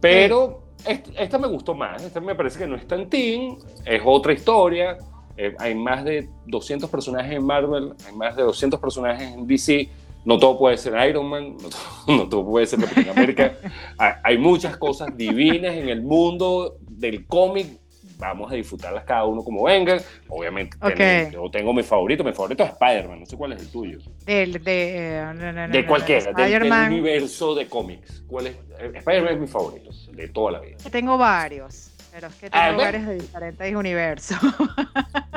pero 0.00 0.65
esta, 0.86 1.38
me 1.38 1.48
gustó 1.48 1.74
más, 1.74 2.02
esta 2.02 2.20
me 2.20 2.34
parece 2.34 2.58
que 2.58 2.66
no 2.66 2.76
es 2.76 2.86
tan 2.86 3.08
teen, 3.08 3.58
es 3.84 4.02
otra 4.04 4.32
historia, 4.32 4.96
eh, 5.36 5.54
hay 5.58 5.74
más 5.74 6.04
de 6.04 6.28
200 6.46 6.88
personajes 6.88 7.32
en 7.32 7.44
Marvel, 7.44 7.92
hay 8.06 8.14
más 8.14 8.36
de 8.36 8.42
200 8.42 8.80
personajes 8.80 9.32
en 9.32 9.46
DC, 9.46 9.88
no 10.24 10.38
todo 10.38 10.58
puede 10.58 10.76
ser 10.76 10.94
Iron 11.08 11.26
Man, 11.26 11.56
no 12.06 12.28
todo, 12.28 12.44
puede 12.44 12.66
ser 12.66 12.80
Capitán 12.80 13.10
América, 13.10 13.56
hay 14.22 14.38
muchas 14.38 14.76
cosas 14.76 15.16
divinas 15.16 15.74
en 15.74 15.88
el 15.88 16.02
mundo 16.02 16.76
del 16.88 17.26
cómic 17.26 17.66
vamos 18.16 18.50
a 18.50 18.54
disfrutarlas 18.54 19.04
cada 19.04 19.24
uno 19.24 19.42
como 19.42 19.64
vengan. 19.64 20.00
Obviamente, 20.28 20.76
yo 21.32 21.50
tengo 21.50 21.72
mi 21.72 21.82
favorito, 21.82 22.24
mi 22.24 22.32
favorito 22.32 22.64
es 22.64 22.70
Spider-Man, 22.70 23.20
no 23.20 23.26
sé 23.26 23.36
cuál 23.36 23.52
es 23.52 23.62
el 23.62 23.68
tuyo. 23.70 23.98
de, 24.24 24.46
de 25.70 25.86
cualquiera, 25.86 26.32
del, 26.32 26.62
universo 26.62 27.54
de 27.54 27.66
cómics. 27.68 28.24
¿Cuál 28.26 28.48
es? 28.48 28.56
Eh, 28.78 28.92
Spider-Man 28.94 29.34
es 29.34 29.40
mi 29.40 29.46
favorito, 29.46 29.90
de 30.12 30.28
toda 30.28 30.52
la 30.52 30.60
vida. 30.60 30.76
Tengo 30.90 31.18
varios, 31.18 31.92
pero 32.12 32.28
es 32.28 32.34
que 32.34 32.50
tengo 32.50 32.64
ah, 32.64 32.72
varios 32.72 33.06
de 33.06 33.14
diferentes 33.14 33.74
universos. 33.74 34.38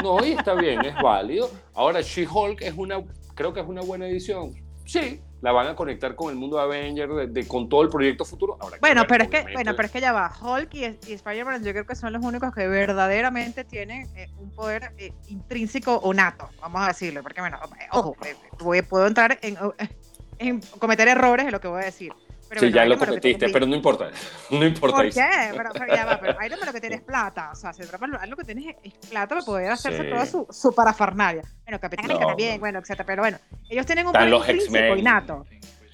No, 0.02 0.24
y 0.24 0.32
está 0.32 0.54
bien, 0.54 0.80
es 0.86 0.96
válido. 0.96 1.52
Ahora, 1.74 2.00
She-Hulk 2.00 2.62
es 2.62 2.74
una, 2.78 3.04
creo 3.36 3.54
que 3.54 3.60
es 3.60 3.68
una 3.68 3.82
buena 3.82 4.08
edición. 4.08 4.56
Sí, 4.86 5.20
la 5.42 5.52
van 5.52 5.68
a 5.68 5.76
conectar 5.76 6.16
con 6.16 6.32
el 6.32 6.36
mundo 6.36 6.58
de 6.58 6.64
Avengers, 6.64 7.34
de, 7.34 7.48
con 7.48 7.70
todo 7.70 7.82
el 7.82 7.90
proyecto 7.90 8.26
futuro. 8.26 8.58
bueno, 8.82 9.06
pero 9.08 9.24
es 9.24 9.30
que, 9.30 9.46
bueno, 9.54 9.74
pero 9.76 9.86
es 9.86 9.92
que 9.92 10.02
ya 10.02 10.12
va, 10.12 10.32
Hulk 10.42 10.74
y, 10.74 11.14
Spider-Man 11.14 11.64
yo 11.64 11.72
creo 11.72 11.86
que 11.86 11.96
son 11.96 12.14
los 12.14 12.24
únicos 12.24 12.54
que 12.54 12.68
verdaderamente 12.68 13.64
tienen 13.64 14.08
eh, 14.16 14.30
un 14.38 14.52
poder 14.52 14.92
eh, 14.98 15.14
intrínseco 15.28 15.96
o 15.96 16.14
nato, 16.14 16.50
vamos 16.62 16.82
a 16.82 16.88
decirlo, 16.88 17.24
porque 17.24 17.42
bueno, 17.42 17.58
ojo, 17.92 18.16
eh, 18.26 18.84
puedo 18.84 19.08
entrar 19.08 19.40
en, 19.42 19.58
en 20.40 20.62
cometer 20.80 21.08
errores 21.08 21.46
en 21.46 21.52
lo 21.52 21.62
que 21.62 21.68
voy 21.68 21.82
a 21.82 21.86
decir 21.86 22.14
sí, 22.58 22.72
ya 22.72 22.86
lo 22.86 22.98
cometiste, 22.98 23.50
pero 23.50 23.66
no 23.66 23.76
importa. 23.76 24.12
No 24.50 24.66
importa. 24.66 24.98
¿Por 24.98 25.10
qué? 25.10 25.22
Pero, 25.56 25.96
ya 25.96 26.06
va, 26.06 26.20
pero 26.20 26.46
Iron 26.46 26.60
Man 26.60 26.68
lo 26.68 26.74
que 26.74 26.82
tiene 26.82 26.96
es 26.96 27.02
plata. 27.02 27.52
O 27.52 27.56
sea, 27.56 27.72
se 27.72 27.86
trata 27.86 28.08
lo 28.08 28.36
que 28.36 28.44
tienes 28.44 28.76
es 28.84 28.94
plata 29.10 29.36
para 29.36 29.42
poder 29.46 29.72
hacerse 29.72 30.04
toda 30.06 30.26
su, 30.26 30.48
su 30.50 30.74
parafernalia. 30.74 31.44
Bueno, 31.64 31.80
Capitán 31.80 32.06
América 32.06 32.28
también, 32.28 32.60
bueno, 32.60 32.80
etcétera. 32.80 33.06
Pero 33.06 33.22
bueno, 33.22 33.38
ellos 33.70 33.86
tienen 33.86 34.08
un 34.08 34.16
intrínseco 34.16 34.96
innato. 34.96 35.46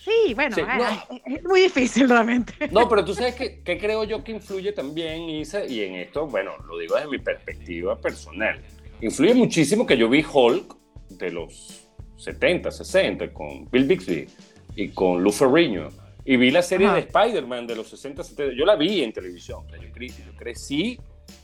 Sí, 0.06 0.36
bueno, 0.36 0.56
es, 1.26 1.44
muy 1.44 1.62
difícil 1.62 2.08
realmente. 2.08 2.54
No, 2.72 2.88
pero 2.88 3.04
tú 3.04 3.16
sabes 3.16 3.34
que, 3.34 3.62
que 3.62 3.80
creo 3.80 4.04
yo 4.04 4.24
que 4.24 4.34
influye 4.34 4.72
también, 4.72 5.30
Isa, 5.30 5.66
y 5.66 5.82
en 5.82 5.96
esto, 5.96 6.28
bueno, 6.28 6.52
lo 6.68 6.78
digo 6.78 6.96
desde 6.96 7.10
mi 7.10 7.18
perspectiva 7.18 8.00
personal. 8.00 8.62
Influye 9.02 9.34
muchísimo 9.34 9.86
que 9.86 9.98
yo 9.98 10.08
vi 10.08 10.24
Hulk 10.24 10.76
de 11.10 11.32
los 11.32 11.90
70, 12.18 12.72
60 12.72 13.34
con 13.34 13.70
Bill 13.70 13.86
Bixby 13.86 14.28
y 14.76 14.90
con 14.90 15.24
Lou 15.24 15.32
Ferrigno 15.32 15.90
y 16.26 16.38
vi 16.38 16.50
la 16.50 16.64
serie 16.64 16.90
de 16.90 17.00
Spider-Man 17.00 17.68
de 17.68 17.76
los 17.76 17.88
60, 17.90 18.24
70. 18.24 18.56
Yo 18.56 18.66
la 18.66 18.76
vi 18.76 19.04
en 19.04 19.14
televisión. 19.14 19.64
Yo, 19.70 20.34
crecí 20.36 21.00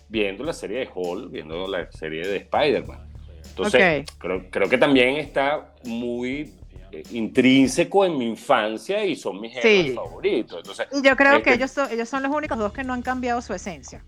viendo 0.09 0.43
la 0.43 0.53
serie 0.53 0.79
de 0.79 0.89
Hall, 0.93 1.29
viendo 1.29 1.67
la 1.67 1.89
serie 1.91 2.27
de 2.27 2.37
Spider-Man. 2.37 3.07
Entonces, 3.49 4.05
creo, 4.17 4.49
creo, 4.49 4.67
que 4.67 4.77
también 4.77 5.17
está 5.17 5.73
muy 5.83 6.51
eh, 6.91 7.03
intrínseco 7.11 8.05
en 8.05 8.17
mi 8.17 8.25
infancia 8.25 9.05
y 9.05 9.15
son 9.15 9.39
mis 9.39 9.55
héroes 9.55 9.93
favoritos. 9.93 10.57
Entonces, 10.57 10.87
yo 11.03 11.15
creo 11.15 11.43
que, 11.43 11.53
ellos, 11.53 11.71
son, 11.71 11.91
ellos 11.91 12.09
son 12.09 12.23
los 12.23 12.33
únicos 12.33 12.57
dos 12.57 12.73
que 12.73 12.83
no 12.83 12.93
han 12.93 13.01
cambiado 13.01 13.41
su 13.41 13.53
esencia. 13.53 14.03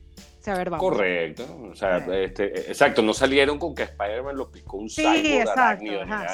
Correcto, 0.78 1.46
o 1.72 1.76
sea, 1.76 1.98
este, 1.98 2.70
exacto, 2.70 3.02
no 3.02 3.14
salieron 3.14 3.58
con 3.58 3.74
que 3.74 3.84
Spider-Man 3.84 4.36
lo 4.36 4.52
picó 4.52 4.78
un 4.78 4.90
sí, 4.90 5.06
exacto, 5.06 5.86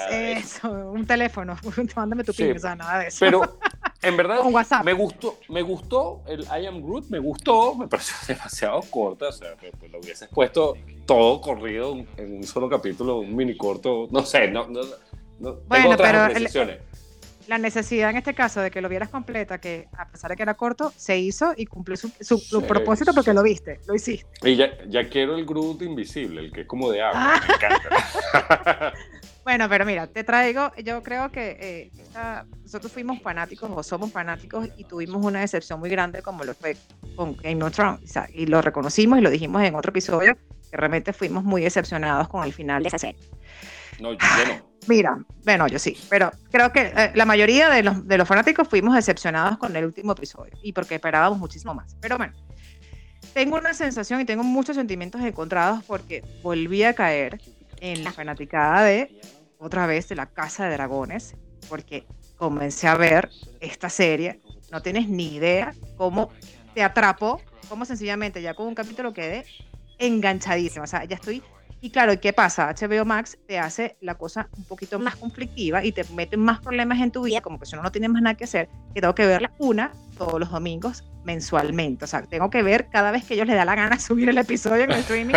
eso, 0.10 0.70
un 0.70 1.06
teléfono, 1.06 1.56
mándame 1.96 2.24
tu 2.24 2.34
sí, 2.34 2.50
o 2.50 2.58
sea, 2.58 2.76
nada 2.76 3.00
de 3.00 3.08
eso. 3.08 3.18
Pero 3.20 3.42
en 4.02 4.18
verdad 4.18 4.40
me 4.84 4.94
gustó, 4.94 5.38
me 5.50 5.62
gustó 5.62 6.24
el 6.28 6.42
I 6.42 6.66
Am 6.66 6.82
Groot, 6.82 7.10
me 7.10 7.20
gustó, 7.20 7.76
me 7.76 7.88
pareció 7.88 8.16
demasiado 8.28 8.82
corta, 8.90 9.28
o 9.28 9.32
sea, 9.32 9.56
pues, 9.60 9.72
pues, 9.80 9.92
lo 9.92 10.00
hubieses 10.00 10.28
puesto 10.30 10.76
todo 11.06 11.40
corrido 11.40 11.96
en 12.18 12.38
un 12.38 12.44
solo 12.44 12.68
capítulo, 12.68 13.20
un 13.20 13.36
mini 13.36 13.56
corto, 13.56 14.08
no 14.10 14.26
sé, 14.26 14.48
no, 14.50 14.68
no, 14.68 14.82
no 15.40 15.54
bueno, 15.68 15.68
tengo 15.68 15.90
otras 15.92 16.34
pero 16.34 16.80
la 17.50 17.58
necesidad 17.58 18.12
en 18.12 18.18
este 18.18 18.36
caso 18.36 18.62
de 18.62 18.70
que 18.70 18.80
lo 18.80 18.88
vieras 18.88 19.10
completa, 19.10 19.60
que 19.60 19.88
a 19.98 20.08
pesar 20.08 20.30
de 20.30 20.38
que 20.38 20.44
era 20.44 20.54
corto, 20.54 20.94
se 20.96 21.18
hizo 21.18 21.54
y 21.58 21.66
cumplió 21.66 21.98
su, 21.98 22.68
propósito 22.68 23.12
porque 23.12 23.34
lo 23.34 23.42
viste, 23.42 23.80
lo 23.88 23.96
hiciste. 23.96 24.30
Y 24.48 24.56
ya, 24.56 24.78
ya 24.88 25.10
quiero 25.10 25.36
el 25.36 25.48
Groot 25.48 25.82
invisible, 25.82 26.42
el 26.42 26.52
que 26.52 26.62
es 26.62 26.68
como 26.68 26.92
de 26.92 27.02
agua, 27.02 27.34
ah. 27.34 27.42
me 27.48 27.54
encanta. 27.56 28.94
bueno, 29.44 29.68
pero 29.68 29.84
mira, 29.84 30.06
te 30.06 30.24
traigo, 30.24 30.72
yo 30.76 31.02
creo 31.02 31.32
que 31.32 31.58
eh, 31.60 31.92
nosotros 32.62 32.92
fuimos 32.92 33.20
fanáticos 33.20 33.72
o 33.74 33.82
somos 33.82 34.12
fanáticos 34.12 34.70
y 34.78 34.84
tuvimos 34.84 35.26
una 35.26 35.40
decepción 35.40 35.80
muy 35.80 35.90
grande 35.90 36.22
como 36.22 36.44
lo 36.44 36.54
fue 36.54 36.78
con 37.16 37.36
Game 37.38 37.64
of 37.64 37.74
Thrones, 37.74 38.14
y 38.32 38.46
lo 38.46 38.62
reconocimos 38.62 39.18
y 39.18 39.22
lo 39.24 39.32
dijimos 39.32 39.64
en 39.64 39.74
otro 39.74 39.90
episodio, 39.90 40.38
que 40.70 40.78
realmente 40.78 41.14
fuimos 41.14 41.44
muy 41.44 41.64
decepcionados 41.64 42.28
con 42.28 42.44
el 42.44 42.54
final 42.54 42.84
de 42.84 42.90
esa 42.90 43.00
serie. 43.00 43.20
No, 44.00 44.14
yo 44.14 44.20
no. 44.48 44.70
Mira, 44.88 45.18
bueno, 45.44 45.68
yo 45.68 45.78
sí, 45.78 45.98
pero 46.10 46.32
creo 46.52 46.72
que 46.72 46.92
eh, 46.96 47.12
la 47.14 47.26
mayoría 47.26 47.70
de 47.70 47.84
los, 47.84 48.08
de 48.08 48.18
los 48.18 48.28
fanáticos 48.28 48.68
fuimos 48.68 48.96
decepcionados 48.96 49.58
con 49.58 49.76
el 49.76 49.86
último 49.86 50.14
episodio 50.14 50.54
y 50.64 50.74
porque 50.74 50.96
esperábamos 50.96 51.38
muchísimo 51.38 51.74
más. 51.74 51.96
Pero 52.02 52.18
bueno, 52.18 52.34
tengo 53.34 53.58
una 53.58 53.74
sensación 53.74 54.22
y 54.22 54.26
tengo 54.26 54.44
muchos 54.44 54.76
sentimientos 54.76 55.22
encontrados 55.22 55.84
porque 55.84 56.24
volví 56.42 56.84
a 56.84 56.94
caer 56.94 57.40
en 57.82 58.04
la 58.04 58.12
fanaticada 58.12 58.84
de 58.84 59.22
otra 59.60 59.86
vez 59.86 60.08
de 60.10 60.16
la 60.16 60.26
Casa 60.26 60.66
de 60.66 60.74
Dragones, 60.74 61.36
porque 61.68 62.08
comencé 62.38 62.88
a 62.88 62.96
ver 62.96 63.30
esta 63.60 63.90
serie, 63.90 64.40
no 64.72 64.82
tienes 64.82 65.10
ni 65.10 65.36
idea 65.36 65.74
cómo 65.98 66.30
te 66.74 66.82
atrapó, 66.82 67.42
cómo 67.68 67.86
sencillamente 67.86 68.42
ya 68.42 68.54
con 68.54 68.68
un 68.68 68.76
capítulo 68.76 69.14
quedé 69.14 69.46
enganchadísima, 69.98 70.86
o 70.86 70.88
sea, 70.88 71.04
ya 71.04 71.16
estoy 71.16 71.44
y 71.82 71.92
claro, 71.92 72.20
¿qué 72.20 72.34
pasa? 72.34 72.74
HBO 72.74 73.06
Max 73.06 73.38
te 73.48 73.58
hace 73.58 73.98
la 74.02 74.16
cosa 74.16 74.50
un 74.58 74.66
poquito 74.66 75.00
más 75.00 75.16
conflictiva 75.16 75.84
y 75.84 75.92
te 75.92 76.04
mete 76.16 76.36
más 76.36 76.60
problemas 76.60 77.00
en 77.00 77.12
tu 77.12 77.24
vida, 77.24 77.42
como 77.42 77.60
que 77.60 77.66
si 77.66 77.76
uno 77.76 77.84
no 77.84 77.92
tiene 77.92 78.10
más 78.10 78.22
nada 78.22 78.36
que 78.36 78.44
hacer, 78.44 78.68
que 78.94 79.00
tengo 79.00 79.16
que 79.16 79.26
verla 79.26 79.52
una 79.60 79.92
todos 80.18 80.40
los 80.40 80.52
domingos 80.52 81.06
mensualmente. 81.24 82.04
O 82.04 82.08
sea, 82.08 82.24
tengo 82.24 82.50
que 82.50 82.64
ver 82.64 82.90
cada 82.90 83.12
vez 83.12 83.24
que 83.24 83.36
ellos 83.36 83.48
les 83.48 83.56
da 83.56 83.64
la 83.64 83.76
gana 83.76 83.98
subir 84.00 84.28
el 84.28 84.38
episodio 84.38 84.84
en 84.84 84.92
el 84.92 85.00
streaming, 85.00 85.34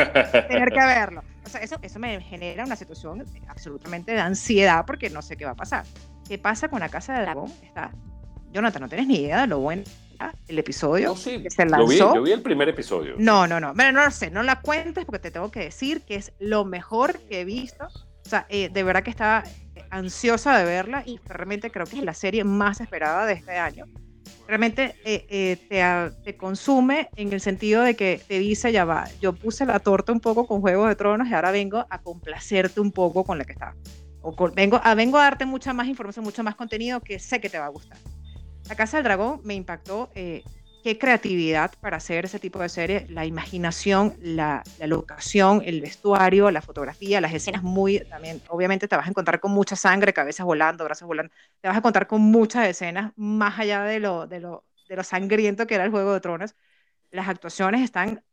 tener 0.49 0.71
que 0.71 0.85
verlo. 0.85 1.23
O 1.47 1.49
sea, 1.49 1.61
eso, 1.61 1.77
eso 1.81 1.99
me 2.01 2.21
genera 2.21 2.65
una 2.65 2.77
situación 2.77 3.25
absolutamente 3.47 4.13
de 4.13 4.21
ansiedad 4.21 4.85
porque 4.85 5.11
no 5.11 5.23
sé 5.23 5.37
qué 5.37 5.45
va 5.45 5.53
a 5.53 5.57
pasar. 5.57 5.85
¿Qué 6.27 6.39
pasa 6.39 6.69
con 6.69 6.81
la 6.81 6.89
Casa 6.89 7.15
de 7.15 7.23
Dragón? 7.23 7.53
Está, 7.63 7.93
Jonathan, 8.53 8.83
no 8.83 8.89
tienes 8.89 9.07
ni 9.07 9.17
idea 9.17 9.43
de 9.43 9.47
lo 9.47 9.61
bueno 9.61 9.83
el 10.49 10.59
episodio 10.59 11.14
que 11.14 11.50
se 11.50 11.67
lanzó. 11.67 12.14
Yo 12.14 12.23
vi, 12.23 12.33
el 12.33 12.43
primer 12.43 12.69
episodio. 12.69 13.14
No, 13.19 13.47
no, 13.47 13.61
no. 13.61 13.73
Pero 13.75 13.93
no 13.93 14.05
lo 14.05 14.11
sé, 14.11 14.31
no 14.31 14.43
la 14.43 14.61
cuentes 14.61 15.05
porque 15.05 15.19
te 15.19 15.31
tengo 15.31 15.50
que 15.50 15.61
decir 15.61 16.02
que 16.02 16.17
es 16.17 16.33
lo 16.38 16.64
mejor 16.64 17.19
que 17.21 17.41
he 17.41 17.45
visto. 17.45 17.87
O 18.25 18.29
sea, 18.29 18.47
eh, 18.49 18.69
de 18.73 18.83
verdad 18.83 19.02
que 19.02 19.11
estaba 19.11 19.45
ansiosa 19.91 20.57
de 20.57 20.64
verla 20.64 21.02
y 21.05 21.19
realmente 21.26 21.71
creo 21.71 21.87
que 21.87 21.99
es 21.99 22.05
la 22.05 22.14
serie 22.14 22.45
más 22.45 22.81
esperada 22.81 23.26
de 23.26 23.35
este 23.35 23.59
año. 23.59 23.87
Realmente 24.47 24.97
eh, 25.05 25.26
eh, 25.29 25.57
te, 25.69 26.17
te, 26.25 26.37
consume 26.37 27.09
en 27.17 27.33
el 27.33 27.41
sentido 27.41 27.83
de 27.83 27.95
que 27.95 28.21
te 28.26 28.38
dice, 28.38 28.73
ya 28.73 28.85
va, 28.85 29.09
yo 29.21 29.33
puse 29.33 29.64
la 29.64 29.79
torta 29.79 30.12
un 30.12 30.21
poco 30.21 30.47
con 30.47 30.61
Juegos 30.61 30.88
de 30.88 30.97
Tronos 30.97 31.29
y 31.29 31.35
ahora 31.35 31.52
vengo 31.52 31.87
a 31.88 32.02
complacerte 32.02 32.81
un 32.81 32.93
poco 32.93 33.25
con 33.25 33.38
la 33.38 33.45
que 33.45 33.52
está. 33.52 33.75
O 34.23 34.35
vengo, 34.55 34.81
a, 34.83 34.95
vengo 34.95 35.19
a 35.19 35.23
darte 35.23 35.47
mucha 35.47 35.73
más 35.73 35.88
información, 35.88 36.25
mucho 36.25 36.45
más 36.45 36.55
contenido 36.55 37.00
que 37.00 37.19
sé 37.19 37.41
que 37.41 37.50
te 37.50 37.59
va 37.59 37.67
a 37.67 37.71
gustar. 37.71 37.99
La 38.69 38.76
Casa 38.76 38.97
del 38.97 39.04
Dragón 39.04 39.40
me 39.45 39.54
impactó. 39.54 40.11
Eh, 40.14 40.42
qué 40.83 40.99
creatividad 40.99 41.73
para 41.81 41.99
hacer 41.99 42.25
ese 42.25 42.38
tipo 42.38 42.59
de 42.59 42.69
serie, 42.69 43.07
la 43.09 43.25
imaginación, 43.25 44.16
la, 44.21 44.62
locación, 44.81 45.62
el 45.64 45.81
vestuario, 45.81 46.50
la 46.50 46.61
fotografía, 46.61 47.21
las 47.21 47.33
escenas 47.33 47.62
muy, 47.62 48.00
también, 48.00 48.42
obviamente 48.49 48.88
te 48.88 48.97
vas 48.97 49.07
a 49.07 49.11
encontrar 49.11 49.40
con 49.40 49.52
mucha 49.52 49.76
sangre, 49.76 50.12
cabezas 50.12 50.45
volando, 50.45 50.85
brazos 50.85 51.07
volando, 51.07 51.33
te 51.61 51.69
vas 51.69 51.76
a 51.76 51.78
encontrar 51.78 52.07
con 52.07 52.21
muchas 52.21 52.66
escenas 52.69 53.12
más 53.16 53.59
allá 53.59 53.85
de 53.85 54.00
lo, 54.00 54.26
de 54.26 54.40
lo, 54.40 54.64
de 54.88 54.97
lo 54.97 55.04
sangriento 55.04 55.66
que 55.66 55.76
era 55.76 55.85
el 55.85 55.90
Juego 55.90 56.12
de 56.12 56.21
Tronos. 56.21 56.57
Las 57.11 57.28
actuaciones 57.28 57.83
están, 57.83 58.25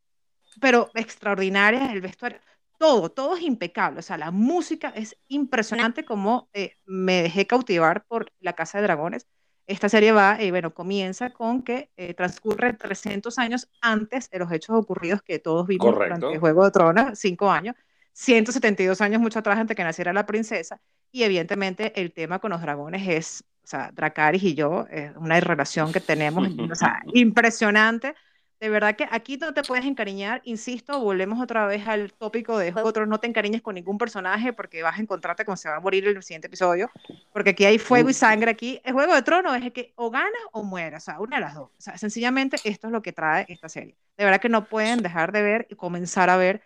pero 0.60 0.90
extraordinarias, 0.96 1.92
el 1.92 2.02
vestuario, 2.02 2.40
todo, 2.80 3.10
todo 3.12 3.36
es 3.36 3.44
impecable, 3.44 4.00
o 4.00 4.04
sea, 4.04 4.18
la 4.18 4.32
música 4.32 4.90
es 4.96 5.18
impresionante 5.28 6.06
como 6.06 6.50
eh, 6.54 6.78
me 6.86 7.22
dejé 7.22 7.46
cautivar 7.46 8.06
por 8.06 8.32
La 8.40 8.54
Casa 8.54 8.80
de 8.80 8.86
Dragones 8.86 9.28
esta 9.70 9.88
serie 9.88 10.12
va, 10.12 10.42
y 10.42 10.50
bueno, 10.50 10.74
comienza 10.74 11.30
con 11.30 11.62
que 11.62 11.92
eh, 11.96 12.16
transcurre 12.16 12.74
300 12.74 13.38
años 13.38 13.70
antes 13.82 14.28
de 14.32 14.40
los 14.40 14.52
hechos 14.52 14.76
ocurridos 14.76 15.22
que 15.22 15.38
todos 15.38 15.68
vimos 15.68 15.94
durante 15.94 16.34
el 16.34 16.40
Juego 16.40 16.66
de 16.66 16.72
Tronos, 16.72 17.20
cinco 17.20 17.52
años, 17.52 17.76
172 18.14 19.00
años 19.02 19.22
mucho 19.22 19.38
atrás 19.40 19.60
antes 19.60 19.70
de 19.70 19.76
que 19.76 19.84
naciera 19.84 20.12
la 20.12 20.26
princesa, 20.26 20.82
y 21.12 21.22
evidentemente 21.22 21.94
el 22.02 22.12
tema 22.12 22.40
con 22.40 22.50
los 22.50 22.62
dragones 22.62 23.08
es, 23.08 23.44
o 23.64 23.68
sea, 23.68 23.92
Dracaris 23.94 24.42
y 24.42 24.56
yo, 24.56 24.88
es 24.90 25.16
una 25.16 25.40
relación 25.40 25.94
que 25.94 26.00
tenemos, 26.00 26.48
o 26.48 26.76
sea, 26.76 27.04
impresionante, 27.14 28.16
de 28.60 28.70
verdad 28.70 28.96
que 28.96 29.08
aquí 29.10 29.38
no 29.38 29.54
te 29.54 29.64
puedes 29.64 29.86
encariñar, 29.86 30.42
insisto, 30.44 31.00
volvemos 31.00 31.42
otra 31.42 31.66
vez 31.66 31.88
al 31.88 32.12
tópico 32.14 32.58
de 32.58 32.74
otro, 32.76 33.06
no 33.06 33.20
te 33.20 33.28
encariñes 33.28 33.62
con 33.62 33.76
ningún 33.76 33.98
personaje 33.98 34.52
porque 34.52 34.84
vas 34.84 34.98
a 34.98 35.02
encontrarte 35.02 35.46
con 35.46 35.56
se 35.56 35.70
va 35.70 35.78
a 35.78 35.80
morir 35.80 36.08
en 36.08 36.18
el 36.18 36.24
siguiente 36.24 36.48
episodio, 36.48 36.92
porque 37.32 37.52
aquí 37.52 37.66
hay 37.66 37.80
fuego 37.80 38.10
y 38.10 38.14
sangre 38.14 38.52
aquí. 38.52 38.82
El 38.84 38.94
Juego 38.94 39.16
de 39.16 39.22
Tronos 39.22 39.56
es 39.56 39.72
que 39.72 39.94
o 39.96 40.12
ganas 40.12 40.42
o 40.52 40.64
mueras, 40.64 41.04
o 41.04 41.06
sea, 41.06 41.20
una 41.20 41.38
de 41.38 41.42
las 41.42 41.56
dos. 41.56 41.70
O 41.70 41.82
sea, 41.82 41.98
sencillamente 41.98 42.58
esto 42.64 42.88
es 42.88 42.94
lo 42.94 43.02
que 43.02 43.14
trae 43.14 43.46
esta 43.48 43.70
serie. 43.70 43.96
De 44.18 44.26
verdad 44.26 44.42
que 44.42 44.50
no 44.50 44.66
pueden 44.68 45.02
dejar 45.02 45.32
de 45.32 45.42
ver 45.42 45.68
y 45.70 45.76
comenzar 45.76 46.30
a 46.30 46.38
ver 46.38 46.62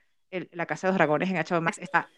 La 0.52 0.66
Casa 0.66 0.88
de 0.88 0.94
los 0.94 0.98
Dragones 0.98 1.30
en 1.30 1.38
HBO 1.38 1.62
Max. 1.62 1.78
Está 1.78 2.10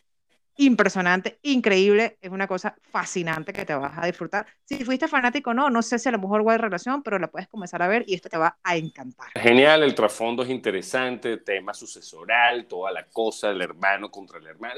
impresionante, 0.58 1.40
increíble, 1.42 2.18
es 2.22 2.32
una 2.32 2.48
cosa 2.48 2.76
fascinante 2.92 3.52
que 3.52 3.66
te 3.66 3.74
vas 3.74 3.98
a 3.98 4.06
disfrutar. 4.06 4.46
Si 4.64 4.84
fuiste 4.84 5.08
fanático 5.08 5.54
no, 5.54 5.70
no 5.70 5.82
sé 5.82 6.00
si 6.00 6.10
a 6.10 6.12
lo 6.14 6.20
mejor 6.20 6.42
guay 6.44 6.58
relación, 6.58 7.04
pero 7.04 7.20
la 7.20 7.28
puedes 7.28 7.48
comenzar 7.48 7.82
a 7.82 7.88
ver 7.88 8.04
y 8.08 8.16
esto 8.16 8.30
te 8.30 8.38
va 8.38 8.58
a 8.64 8.76
encantar. 8.76 9.28
Genial, 9.36 9.84
el 9.84 9.94
trasfondo 9.94 10.44
es 10.44 10.50
interesante, 10.50 11.38
tema 11.38 11.74
sucesoral, 11.74 12.66
toda 12.66 12.92
la 12.92 13.06
cosa, 13.06 13.52
el 13.52 13.62
hermano 13.62 14.10
contra 14.10 14.40
el 14.40 14.48
hermano, 14.48 14.76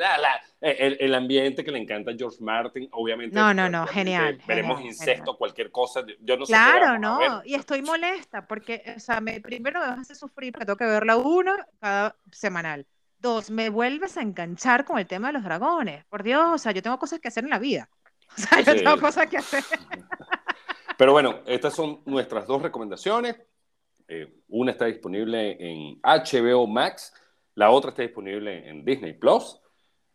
el, 0.61 1.15
ambiente 1.15 1.63
que 1.63 1.71
le 1.71 1.79
encanta 1.79 2.11
a 2.11 2.15
George 2.17 2.37
Martin, 2.41 2.89
obviamente. 2.91 3.35
No, 3.35 3.53
no, 3.53 3.69
no, 3.69 3.85
genial. 3.87 4.39
Veremos 4.47 4.81
incesto, 4.81 5.37
cualquier 5.37 5.71
cosa, 5.71 6.03
yo 6.21 6.37
no 6.37 6.45
sé. 6.45 6.53
Claro, 6.53 6.97
no, 6.97 7.41
y 7.45 7.53
estoy 7.53 7.81
molesta 7.81 8.47
porque, 8.47 8.83
o 8.95 8.99
sea, 8.99 9.21
me, 9.21 9.39
primero 9.41 9.79
me 9.79 9.87
vas 9.87 9.97
a 9.99 10.01
hacer 10.01 10.15
sufrir 10.15 10.51
porque 10.51 10.65
tengo 10.65 10.77
que 10.77 10.85
verla 10.85 11.17
uno 11.17 11.55
cada 11.79 12.15
semanal 12.31 12.85
Dos, 13.19 13.49
me 13.49 13.69
vuelves 13.69 14.17
a 14.17 14.21
enganchar 14.21 14.85
con 14.85 14.99
el 14.99 15.07
tema 15.07 15.27
de 15.27 15.33
los 15.33 15.43
dragones. 15.43 16.05
Por 16.05 16.23
Dios, 16.23 16.45
o 16.53 16.57
sea, 16.57 16.71
yo 16.71 16.81
tengo 16.81 16.99
cosas 16.99 17.19
que 17.19 17.27
hacer 17.27 17.43
en 17.43 17.49
la 17.49 17.59
vida. 17.59 17.89
O 18.37 18.41
sea, 18.41 18.61
yo 18.61 18.75
tengo 18.75 18.99
cosas 18.99 19.27
que 19.27 19.37
hacer. 19.37 19.63
Pero 20.97 21.11
bueno, 21.13 21.39
estas 21.45 21.73
son 21.73 22.01
nuestras 22.05 22.45
dos 22.45 22.61
recomendaciones. 22.61 23.37
Eh, 24.07 24.41
una 24.49 24.71
está 24.71 24.85
disponible 24.85 25.57
en 25.59 25.99
HBO 26.01 26.67
Max, 26.67 27.13
la 27.55 27.71
otra 27.71 27.91
está 27.91 28.03
disponible 28.03 28.69
en 28.69 28.85
Disney 28.85 29.13
Plus. 29.13 29.59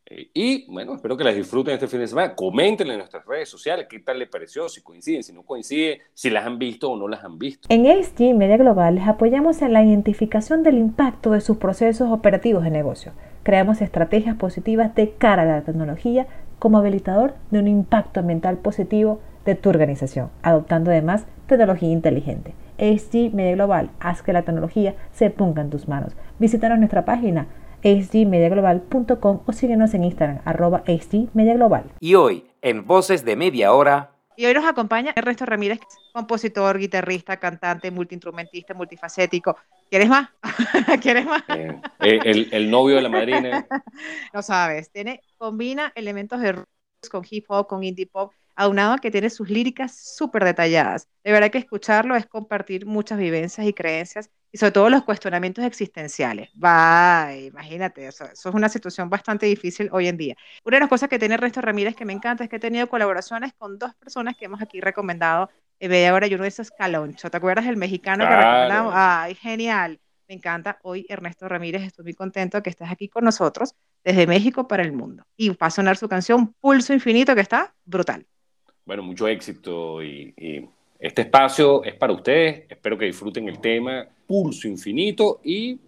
Eh, 0.06 0.30
y 0.34 0.72
bueno, 0.72 0.94
espero 0.94 1.16
que 1.16 1.24
las 1.24 1.34
disfruten 1.34 1.74
este 1.74 1.86
fin 1.86 2.00
de 2.00 2.06
semana. 2.06 2.34
Coméntenle 2.34 2.94
en 2.94 2.98
nuestras 2.98 3.24
redes 3.24 3.48
sociales 3.48 3.86
qué 3.88 4.00
tal 4.00 4.18
les 4.18 4.28
pareció, 4.28 4.68
si 4.68 4.82
coinciden, 4.82 5.22
si 5.22 5.32
no 5.32 5.42
coinciden, 5.42 5.98
si 6.14 6.30
las 6.30 6.46
han 6.46 6.58
visto 6.58 6.90
o 6.90 6.96
no 6.96 7.08
las 7.08 7.24
han 7.24 7.38
visto. 7.38 7.68
En 7.70 7.84
SG 7.84 8.34
Media 8.34 8.56
Global 8.56 8.96
les 8.96 9.06
apoyamos 9.06 9.62
en 9.62 9.72
la 9.72 9.82
identificación 9.82 10.62
del 10.62 10.78
impacto 10.78 11.32
de 11.32 11.40
sus 11.40 11.58
procesos 11.58 12.10
operativos 12.10 12.64
de 12.64 12.70
negocio. 12.70 13.12
Creamos 13.42 13.80
estrategias 13.80 14.36
positivas 14.36 14.94
de 14.94 15.12
cara 15.12 15.42
a 15.42 15.46
la 15.46 15.62
tecnología 15.62 16.26
como 16.58 16.78
habilitador 16.78 17.34
de 17.50 17.58
un 17.58 17.68
impacto 17.68 18.20
ambiental 18.20 18.58
positivo 18.58 19.20
de 19.44 19.56
tu 19.56 19.68
organización, 19.68 20.30
adoptando 20.42 20.90
además 20.90 21.26
tecnología 21.46 21.90
inteligente. 21.90 22.54
SG 22.78 23.32
Media 23.34 23.54
Global, 23.54 23.90
haz 24.00 24.22
que 24.22 24.32
la 24.32 24.42
tecnología 24.42 24.94
se 25.12 25.30
ponga 25.30 25.62
en 25.62 25.70
tus 25.70 25.88
manos. 25.88 26.14
Visítanos 26.38 26.78
nuestra 26.78 27.04
página 27.04 27.46
hdmediaglobal.com 27.82 29.42
o 29.46 29.52
síguenos 29.52 29.94
en 29.94 30.04
Instagram, 30.04 30.40
arroba 30.44 30.82
hdmediaglobal. 30.86 31.84
Y 32.00 32.14
hoy, 32.14 32.46
en 32.62 32.86
Voces 32.86 33.24
de 33.24 33.36
Media 33.36 33.72
Hora... 33.72 34.10
Y 34.34 34.46
hoy 34.46 34.54
nos 34.54 34.64
acompaña 34.64 35.12
Ernesto 35.14 35.44
Ramírez, 35.44 35.78
compositor, 36.12 36.78
guitarrista, 36.78 37.36
cantante, 37.36 37.90
multiinstrumentista, 37.90 38.72
multifacético. 38.72 39.56
¿Quieres 39.90 40.08
más? 40.08 40.30
¿Quieres 41.02 41.26
más? 41.26 41.42
Eh, 41.48 41.78
eh, 42.00 42.48
el, 42.50 42.70
novio 42.70 42.96
de 42.96 43.02
la 43.02 43.10
madrina. 43.10 43.66
no 44.32 44.42
sabes, 44.42 44.90
tiene, 44.90 45.20
combina 45.36 45.92
elementos 45.94 46.40
de 46.40 46.52
rock 46.52 46.68
con 47.10 47.24
hip 47.28 47.44
hop, 47.48 47.66
con 47.66 47.84
indie 47.84 48.06
pop, 48.06 48.32
aunado 48.54 48.94
a 48.94 48.98
que 48.98 49.10
tiene 49.10 49.30
sus 49.30 49.48
líricas 49.48 49.96
súper 49.96 50.44
detalladas. 50.44 51.08
De 51.24 51.32
verdad 51.32 51.50
que 51.50 51.58
escucharlo 51.58 52.16
es 52.16 52.26
compartir 52.26 52.86
muchas 52.86 53.18
vivencias 53.18 53.66
y 53.66 53.72
creencias 53.72 54.30
y 54.52 54.58
sobre 54.58 54.72
todo 54.72 54.90
los 54.90 55.02
cuestionamientos 55.02 55.64
existenciales. 55.64 56.50
Va, 56.62 57.30
imagínate, 57.34 58.06
eso, 58.06 58.26
es 58.26 58.44
una 58.46 58.68
situación 58.68 59.08
bastante 59.08 59.46
difícil 59.46 59.88
hoy 59.92 60.08
en 60.08 60.18
día. 60.18 60.36
Una 60.64 60.76
de 60.76 60.80
las 60.80 60.88
cosas 60.88 61.08
que 61.08 61.18
tiene 61.18 61.34
Ernesto 61.34 61.62
Ramírez 61.62 61.96
que 61.96 62.04
me 62.04 62.12
encanta 62.12 62.44
es 62.44 62.50
que 62.50 62.56
he 62.56 62.60
tenido 62.60 62.86
colaboraciones 62.88 63.54
con 63.54 63.78
dos 63.78 63.94
personas 63.94 64.36
que 64.36 64.44
hemos 64.44 64.60
aquí 64.60 64.80
recomendado. 64.80 65.48
Eh, 65.80 65.88
ve 65.88 66.06
ahora 66.06 66.26
y 66.26 66.34
uno 66.34 66.42
de 66.42 66.50
esos 66.50 66.70
Caloncho. 66.70 67.30
¿Te 67.30 67.36
acuerdas 67.38 67.64
del 67.64 67.76
mexicano 67.76 68.28
que 68.28 68.36
recomendamos? 68.36 68.92
Ay, 68.94 69.34
genial. 69.34 69.98
Me 70.28 70.34
encanta. 70.34 70.78
Hoy 70.82 71.06
Ernesto 71.08 71.48
Ramírez, 71.48 71.82
estoy 71.82 72.04
muy 72.04 72.14
contento 72.14 72.62
que 72.62 72.70
estés 72.70 72.90
aquí 72.90 73.08
con 73.08 73.24
nosotros 73.24 73.74
desde 74.04 74.26
México 74.26 74.68
para 74.68 74.82
el 74.82 74.92
mundo. 74.92 75.24
Y 75.36 75.48
va 75.50 75.66
a 75.66 75.70
sonar 75.70 75.96
su 75.96 76.08
canción 76.08 76.54
Pulso 76.60 76.92
Infinito 76.92 77.34
que 77.34 77.40
está 77.40 77.74
brutal. 77.84 78.26
Bueno, 78.84 79.02
mucho 79.02 79.28
éxito 79.28 80.02
y, 80.02 80.34
este 80.98 81.22
espacio 81.22 81.82
es 81.82 81.94
para 81.94 82.12
ustedes. 82.12 82.62
Espero 82.68 82.96
que 82.96 83.06
disfruten 83.06 83.48
el 83.48 83.60
tema 83.60 84.06
Pulso 84.24 84.68
Infinito 84.68 85.40
y 85.42 85.78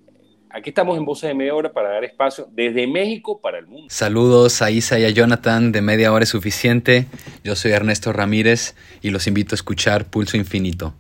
Aquí 0.57 0.71
estamos 0.71 0.97
en 0.97 1.05
Voces 1.05 1.27
de 1.27 1.35
Media 1.35 1.53
Hora 1.53 1.73
para 1.73 1.89
dar 1.89 2.05
espacio 2.05 2.47
desde 2.53 2.87
México 2.87 3.41
para 3.41 3.59
el 3.59 3.67
mundo. 3.67 3.89
Saludos 3.91 4.63
a 4.63 4.71
Isa 4.71 5.01
y 5.01 5.05
a 5.05 5.11
Jonathan 5.11 5.73
de 5.73 5.83
Media 5.83 6.13
Hora 6.13 6.23
es 6.23 6.29
Suficiente. 6.29 7.07
Yo 7.43 7.57
soy 7.57 7.73
Ernesto 7.73 8.13
Ramírez 8.13 8.77
y 9.03 9.11
los 9.11 9.27
invito 9.27 9.55
a 9.55 9.57
escuchar 9.57 10.05
Pulso 10.05 10.37
Infinito. 10.37 10.95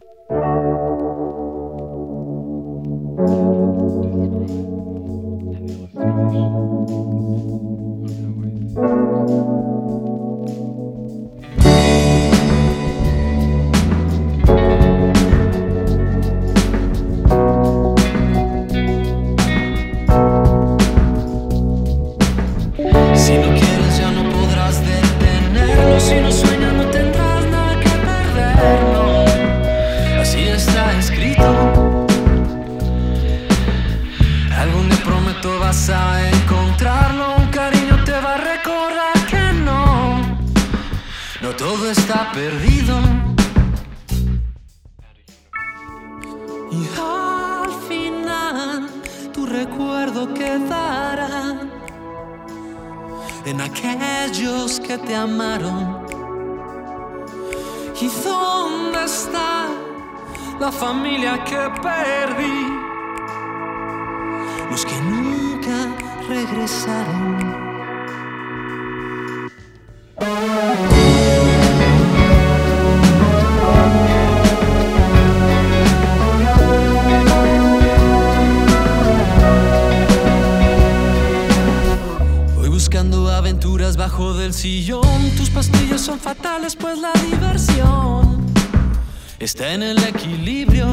Está 89.44 89.72
en 89.74 89.82
el 89.82 89.98
equilibrio. 90.02 90.86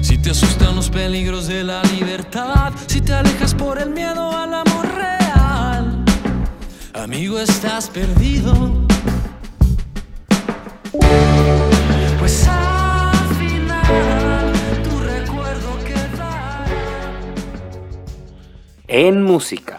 Si 0.00 0.16
te 0.16 0.30
asustan 0.30 0.76
los 0.76 0.88
peligros 0.88 1.48
de 1.48 1.64
la 1.64 1.82
libertad, 1.82 2.72
si 2.86 3.00
te 3.00 3.12
alejas 3.12 3.52
por 3.54 3.80
el 3.80 3.90
miedo 3.90 4.30
al 4.30 4.54
amor 4.54 4.86
real, 4.94 6.04
amigo, 6.94 7.38
estás 7.40 7.90
perdido. 7.90 8.86
Pues 12.20 12.46
al 12.46 13.34
final 13.34 14.52
tu 14.84 14.98
recuerdo 15.00 15.78
quedará. 15.84 16.64
En 18.86 19.22
música. 19.24 19.75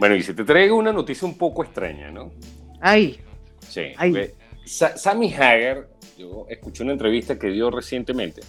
Bueno, 0.00 0.14
y 0.14 0.22
si 0.22 0.32
te 0.32 0.44
traigo 0.44 0.76
una 0.76 0.94
noticia 0.94 1.28
un 1.28 1.36
poco 1.36 1.62
extraña, 1.62 2.10
¿no? 2.10 2.32
Ay. 2.80 3.20
Sí. 3.68 3.92
Ay. 3.98 4.30
Sammy 4.64 5.30
Hagar, 5.34 5.88
yo 6.16 6.46
escuché 6.48 6.84
una 6.84 6.92
entrevista 6.92 7.38
que 7.38 7.48
dio 7.48 7.70
recientemente. 7.70 8.40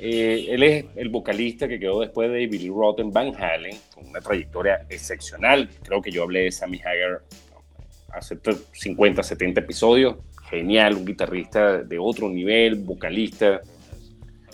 Eh, 0.00 0.46
él 0.48 0.64
es 0.64 0.86
el 0.96 1.08
vocalista 1.08 1.68
que 1.68 1.78
quedó 1.78 2.00
después 2.00 2.32
de 2.32 2.48
Billy 2.48 2.68
Rotten 2.68 3.12
Van 3.12 3.32
Halen, 3.32 3.76
con 3.94 4.08
una 4.08 4.20
trayectoria 4.20 4.86
excepcional. 4.88 5.70
Creo 5.84 6.02
que 6.02 6.10
yo 6.10 6.24
hablé 6.24 6.40
de 6.40 6.50
Sammy 6.50 6.80
Hagar 6.80 7.22
hace 8.08 8.36
50, 8.72 9.22
70 9.22 9.60
episodios. 9.60 10.16
Genial, 10.48 10.96
un 10.96 11.04
guitarrista 11.04 11.78
de 11.84 11.96
otro 12.00 12.28
nivel, 12.28 12.74
vocalista. 12.74 13.60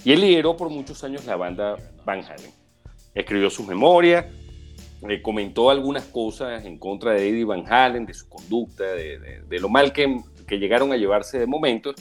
Y 0.04 0.12
él 0.12 0.20
lideró 0.20 0.58
por 0.58 0.68
muchos 0.68 1.02
años 1.04 1.24
la 1.24 1.36
banda 1.36 1.78
Van 2.04 2.22
Halen. 2.22 2.50
Escribió 3.14 3.48
sus 3.48 3.66
memorias, 3.66 4.26
le 5.06 5.22
comentó 5.22 5.70
algunas 5.70 6.04
cosas 6.04 6.64
en 6.64 6.78
contra 6.78 7.12
de 7.12 7.28
Eddie 7.28 7.44
Van 7.44 7.64
Halen, 7.66 8.06
de 8.06 8.14
su 8.14 8.28
conducta, 8.28 8.84
de 8.84 9.58
lo 9.60 9.68
mal 9.68 9.92
que 9.92 10.22
que 10.46 10.58
llegaron 10.58 10.92
a 10.92 10.96
llevarse 10.96 11.38
de 11.38 11.46
momentos. 11.46 11.96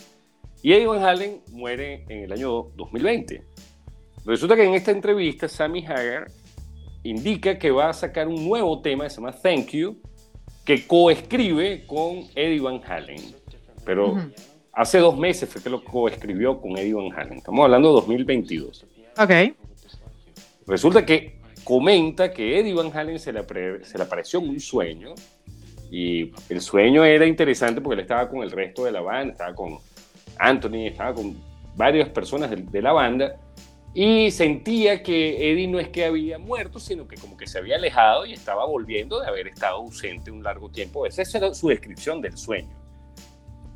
Y 0.61 0.73
Eddie 0.73 0.87
Van 0.87 1.03
Halen 1.03 1.41
muere 1.51 2.05
en 2.09 2.23
el 2.23 2.31
año 2.31 2.67
2020. 2.75 3.43
Resulta 4.25 4.55
que 4.55 4.63
en 4.63 4.73
esta 4.73 4.91
entrevista 4.91 5.47
Sammy 5.47 5.85
Hagar 5.85 6.31
indica 7.03 7.59
que 7.59 7.71
va 7.71 7.89
a 7.89 7.93
sacar 7.93 8.27
un 8.27 8.47
nuevo 8.47 8.81
tema 8.81 9.03
que 9.03 9.09
se 9.11 9.17
llama 9.17 9.31
Thank 9.31 9.71
You, 9.71 9.97
que 10.63 10.87
coescribe 10.87 11.85
con 11.85 12.25
Eddie 12.35 12.59
Van 12.59 12.81
Halen. 12.83 13.21
Pero 13.83 14.17
hace 14.71 14.97
dos 14.97 15.15
meses 15.17 15.47
fue 15.47 15.61
que 15.61 15.69
lo 15.69 15.83
coescribió 15.83 16.59
con 16.59 16.77
Eddie 16.77 16.93
Van 16.93 17.11
Halen. 17.13 17.37
Estamos 17.37 17.65
hablando 17.65 17.89
de 17.89 17.95
2022. 17.95 18.85
Ok. 19.17 19.31
Resulta 20.65 21.05
que 21.05 21.34
comenta 21.65 22.31
que 22.31 22.59
Eddie 22.59 22.73
Van 22.73 22.95
Halen 22.95 23.19
se 23.19 23.33
le, 23.33 23.43
se 23.83 23.97
le 23.97 24.03
apareció 24.03 24.39
en 24.39 24.49
un 24.49 24.59
sueño 24.61 25.15
y 25.91 26.31
el 26.49 26.61
sueño 26.61 27.03
era 27.03 27.25
interesante 27.25 27.81
porque 27.81 27.95
él 27.95 28.01
estaba 28.01 28.29
con 28.29 28.43
el 28.43 28.51
resto 28.51 28.85
de 28.85 28.91
la 28.91 29.01
banda, 29.01 29.31
estaba 29.33 29.53
con 29.53 29.79
Anthony, 30.37 30.87
estaba 30.87 31.13
con 31.13 31.35
varias 31.75 32.07
personas 32.09 32.51
de, 32.51 32.81
la 32.81 32.93
banda 32.93 33.35
y 33.93 34.29
sentía 34.31 35.01
que 35.01 35.51
Eddie 35.51 35.67
no 35.67 35.79
es 35.79 35.89
que 35.89 36.05
había 36.05 36.37
muerto, 36.37 36.79
sino 36.79 37.07
que 37.07 37.15
como 37.17 37.35
que 37.35 37.47
se 37.47 37.57
había 37.57 37.77
alejado 37.77 38.25
y 38.25 38.33
estaba 38.33 38.65
volviendo 38.65 39.19
de 39.19 39.27
haber 39.27 39.47
estado 39.47 39.77
ausente 39.77 40.31
un 40.31 40.43
largo 40.43 40.69
tiempo. 40.69 41.05
Esa 41.05 41.23
era 41.37 41.53
su 41.53 41.69
descripción 41.69 42.21
del 42.21 42.37
sueño. 42.37 42.69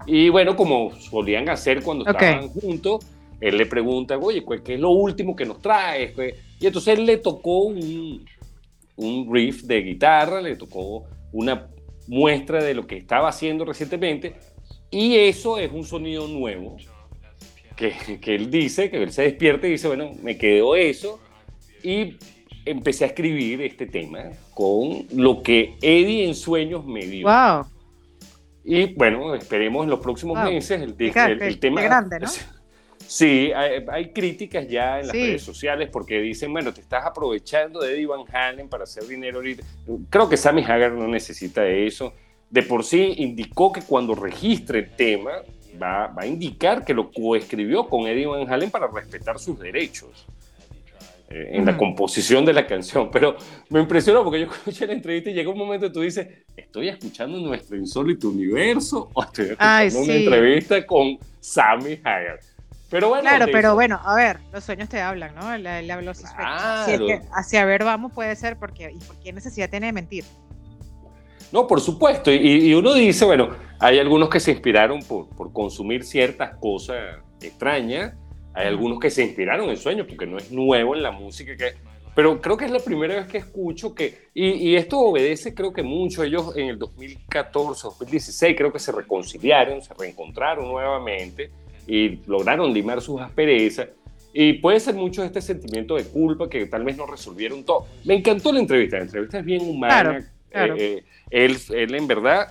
Y 0.05 0.29
bueno, 0.29 0.55
como 0.55 0.93
solían 0.95 1.49
hacer 1.49 1.81
cuando 1.83 2.05
estaban 2.05 2.49
juntos, 2.49 3.05
él 3.41 3.57
le 3.57 3.65
pregunta, 3.65 4.17
oye, 4.17 4.43
¿qué 4.63 4.75
es 4.75 4.79
lo 4.79 4.91
último 4.91 5.35
que 5.35 5.45
nos 5.45 5.61
traes? 5.61 6.13
Y 6.59 6.65
entonces 6.65 6.97
él 6.97 7.05
le 7.05 7.17
tocó 7.17 7.59
un, 7.63 8.25
un 8.97 9.33
riff 9.33 9.63
de 9.63 9.81
guitarra, 9.81 10.41
le 10.41 10.55
tocó 10.55 11.05
una 11.31 11.67
muestra 12.07 12.63
de 12.63 12.73
lo 12.73 12.87
que 12.87 12.97
estaba 12.97 13.29
haciendo 13.29 13.65
recientemente 13.65 14.35
y 14.91 15.15
eso 15.15 15.59
es 15.59 15.71
un 15.71 15.85
sonido 15.85 16.27
nuevo 16.27 16.77
que, 17.75 17.93
que, 18.19 18.35
él 18.35 18.49
dice, 18.49 18.89
que 18.89 19.01
él 19.01 19.11
se 19.11 19.21
despierta 19.23 19.67
y 19.67 19.71
dice, 19.71 19.87
bueno, 19.87 20.11
me 20.21 20.37
quedó 20.37 20.75
eso 20.75 21.19
y 21.83 22.17
empecé 22.65 23.05
a 23.05 23.07
escribir 23.07 23.61
este 23.61 23.85
tema 23.85 24.23
con 24.53 25.05
lo 25.13 25.41
que 25.41 25.75
Eddie 25.81 26.27
en 26.27 26.35
sueños 26.35 26.85
me 26.85 27.05
dio. 27.05 27.27
Wow. 27.27 27.65
Y 28.65 28.93
bueno, 28.95 29.33
esperemos 29.33 29.85
en 29.85 29.89
los 29.91 29.99
próximos 29.99 30.43
meses 30.43 30.81
el, 30.81 30.95
el, 31.41 31.59
tema. 31.59 31.81
grande, 31.81 32.19
¿no? 32.19 32.27
Sí, 33.09 33.51
hay, 33.55 34.09
críticas 34.09 34.67
ya 34.67 34.99
en 34.99 35.07
las 35.07 35.15
redes 35.15 35.41
sociales 35.41 35.89
porque 35.91 36.19
dicen, 36.19 36.53
bueno, 36.53 36.71
te 36.71 36.81
estás 36.81 37.03
aprovechando 37.07 37.79
de 37.79 37.95
Eddie 37.95 38.05
Van 38.05 38.21
Halen 38.31 38.69
para 38.69 38.83
hacer 38.83 39.07
dinero 39.07 39.37
ahorita. 39.37 39.63
Creo 40.11 40.29
que 40.29 40.37
Sammy 40.37 40.61
Hagar 40.61 40.91
no 40.91 41.07
necesita 41.07 41.67
eso. 41.67 42.13
De 42.51 42.61
por 42.61 42.83
sí 42.83 43.15
indicó 43.17 43.71
que 43.71 43.81
cuando 43.81 44.13
registre 44.13 44.77
el 44.77 44.91
tema 44.91 45.31
va, 45.81 46.13
a 46.15 46.27
indicar 46.27 46.85
que 46.85 46.93
lo 46.93 47.11
coescribió 47.11 47.87
con 47.87 48.05
Eddie 48.05 48.27
Van 48.27 48.47
Halen 48.47 48.69
para 48.69 48.85
respetar 48.85 49.39
sus 49.39 49.57
derechos 49.57 50.27
eh, 51.29 51.49
en 51.53 51.65
la 51.65 51.75
composición 51.75 52.45
de 52.45 52.53
la 52.53 52.67
canción. 52.67 53.09
Pero 53.09 53.37
me 53.69 53.79
impresionó 53.79 54.23
porque 54.23 54.41
yo 54.41 54.45
escuché 54.53 54.85
la 54.85 54.93
entrevista 54.93 55.31
y 55.31 55.33
llegó 55.33 55.53
un 55.53 55.57
momento 55.57 55.87
que 55.87 55.93
tú 55.93 56.01
dices, 56.01 56.27
estoy 56.55 56.89
escuchando 56.89 57.39
nuestro 57.39 57.75
insólito 57.75 58.29
universo 58.29 59.09
o 59.13 59.23
estoy 59.23 59.45
escuchando 59.45 59.99
una 59.99 60.13
entrevista 60.13 60.85
con 60.85 61.17
Sammy 61.39 61.99
Hagar. 62.03 62.39
Pero 62.89 63.09
bueno, 63.09 63.21
claro, 63.21 63.45
pero 63.51 63.75
bueno, 63.75 63.99
a 64.03 64.15
ver, 64.15 64.39
los 64.51 64.63
sueños 64.63 64.89
te 64.89 64.99
hablan, 64.99 65.35
¿no? 65.35 65.55
Le, 65.57 65.91
hablo 65.91 66.11
claro. 66.13 67.05
que 67.05 67.21
hacia 67.31 67.63
ver 67.65 67.83
vamos 67.83 68.11
puede 68.13 68.35
ser 68.35 68.57
porque, 68.57 68.91
¿y 68.91 68.97
por 68.99 69.19
qué 69.19 69.31
necesidad 69.31 69.69
tiene 69.69 69.87
de 69.87 69.93
mentir? 69.93 70.25
No, 71.51 71.67
por 71.67 71.81
supuesto. 71.81 72.31
Y, 72.31 72.73
uno 72.73 72.93
dice, 72.93 73.25
bueno, 73.25 73.49
hay 73.79 73.99
algunos 73.99 74.29
que 74.29 74.39
se 74.39 74.51
inspiraron 74.51 75.01
por, 75.03 75.29
por 75.29 75.53
consumir 75.53 76.03
ciertas 76.03 76.57
cosas 76.57 77.17
extrañas. 77.41 78.13
Hay 78.53 78.67
algunos 78.67 78.99
que 78.99 79.09
se 79.11 79.23
inspiraron 79.23 79.69
en 79.69 79.77
sueños, 79.77 80.07
porque 80.07 80.25
no 80.25 80.37
es 80.37 80.51
nuevo 80.51 80.95
en 80.95 81.03
la 81.03 81.11
música 81.11 81.55
que 81.55 81.75
pero 82.19 82.41
creo 82.41 82.57
que 82.57 82.65
es 82.65 82.71
la 82.71 82.79
primera 82.79 83.15
vez 83.15 83.27
que 83.27 83.37
escucho 83.37 83.95
que, 83.95 84.29
y, 84.33 84.75
esto 84.75 84.99
obedece 84.99 85.53
creo 85.53 85.71
que 85.71 85.83
mucho, 85.83 86.21
ellos 86.21 86.53
en 86.57 86.67
el 86.67 86.77
2014, 86.77 87.83
2016 87.83 88.57
creo 88.57 88.73
que 88.73 88.79
se 88.79 88.91
reconciliaron, 88.91 89.81
se 89.81 89.93
reencontraron 89.93 90.67
nuevamente 90.67 91.49
y 91.89 92.21
lograron 92.27 92.71
limar 92.71 93.01
sus 93.01 93.19
asperezas. 93.19 93.89
Y 94.31 94.53
puede 94.53 94.79
ser 94.79 94.93
mucho 94.93 95.23
este 95.23 95.41
sentimiento 95.41 95.95
de 95.95 96.03
culpa 96.03 96.47
que 96.47 96.67
tal 96.67 96.83
vez 96.83 96.95
no 96.95 97.07
resolvieron 97.07 97.63
todo. 97.63 97.87
Me 98.05 98.13
encantó 98.13 98.53
la 98.53 98.59
entrevista, 98.59 98.97
la 98.97 99.03
entrevista 99.03 99.39
es 99.39 99.45
bien 99.45 99.67
humana. 99.67 100.19
Eh, 100.51 100.73
eh, 100.77 101.03
él, 101.31 101.57
él 101.71 101.95
en 101.95 102.07
verdad 102.07 102.47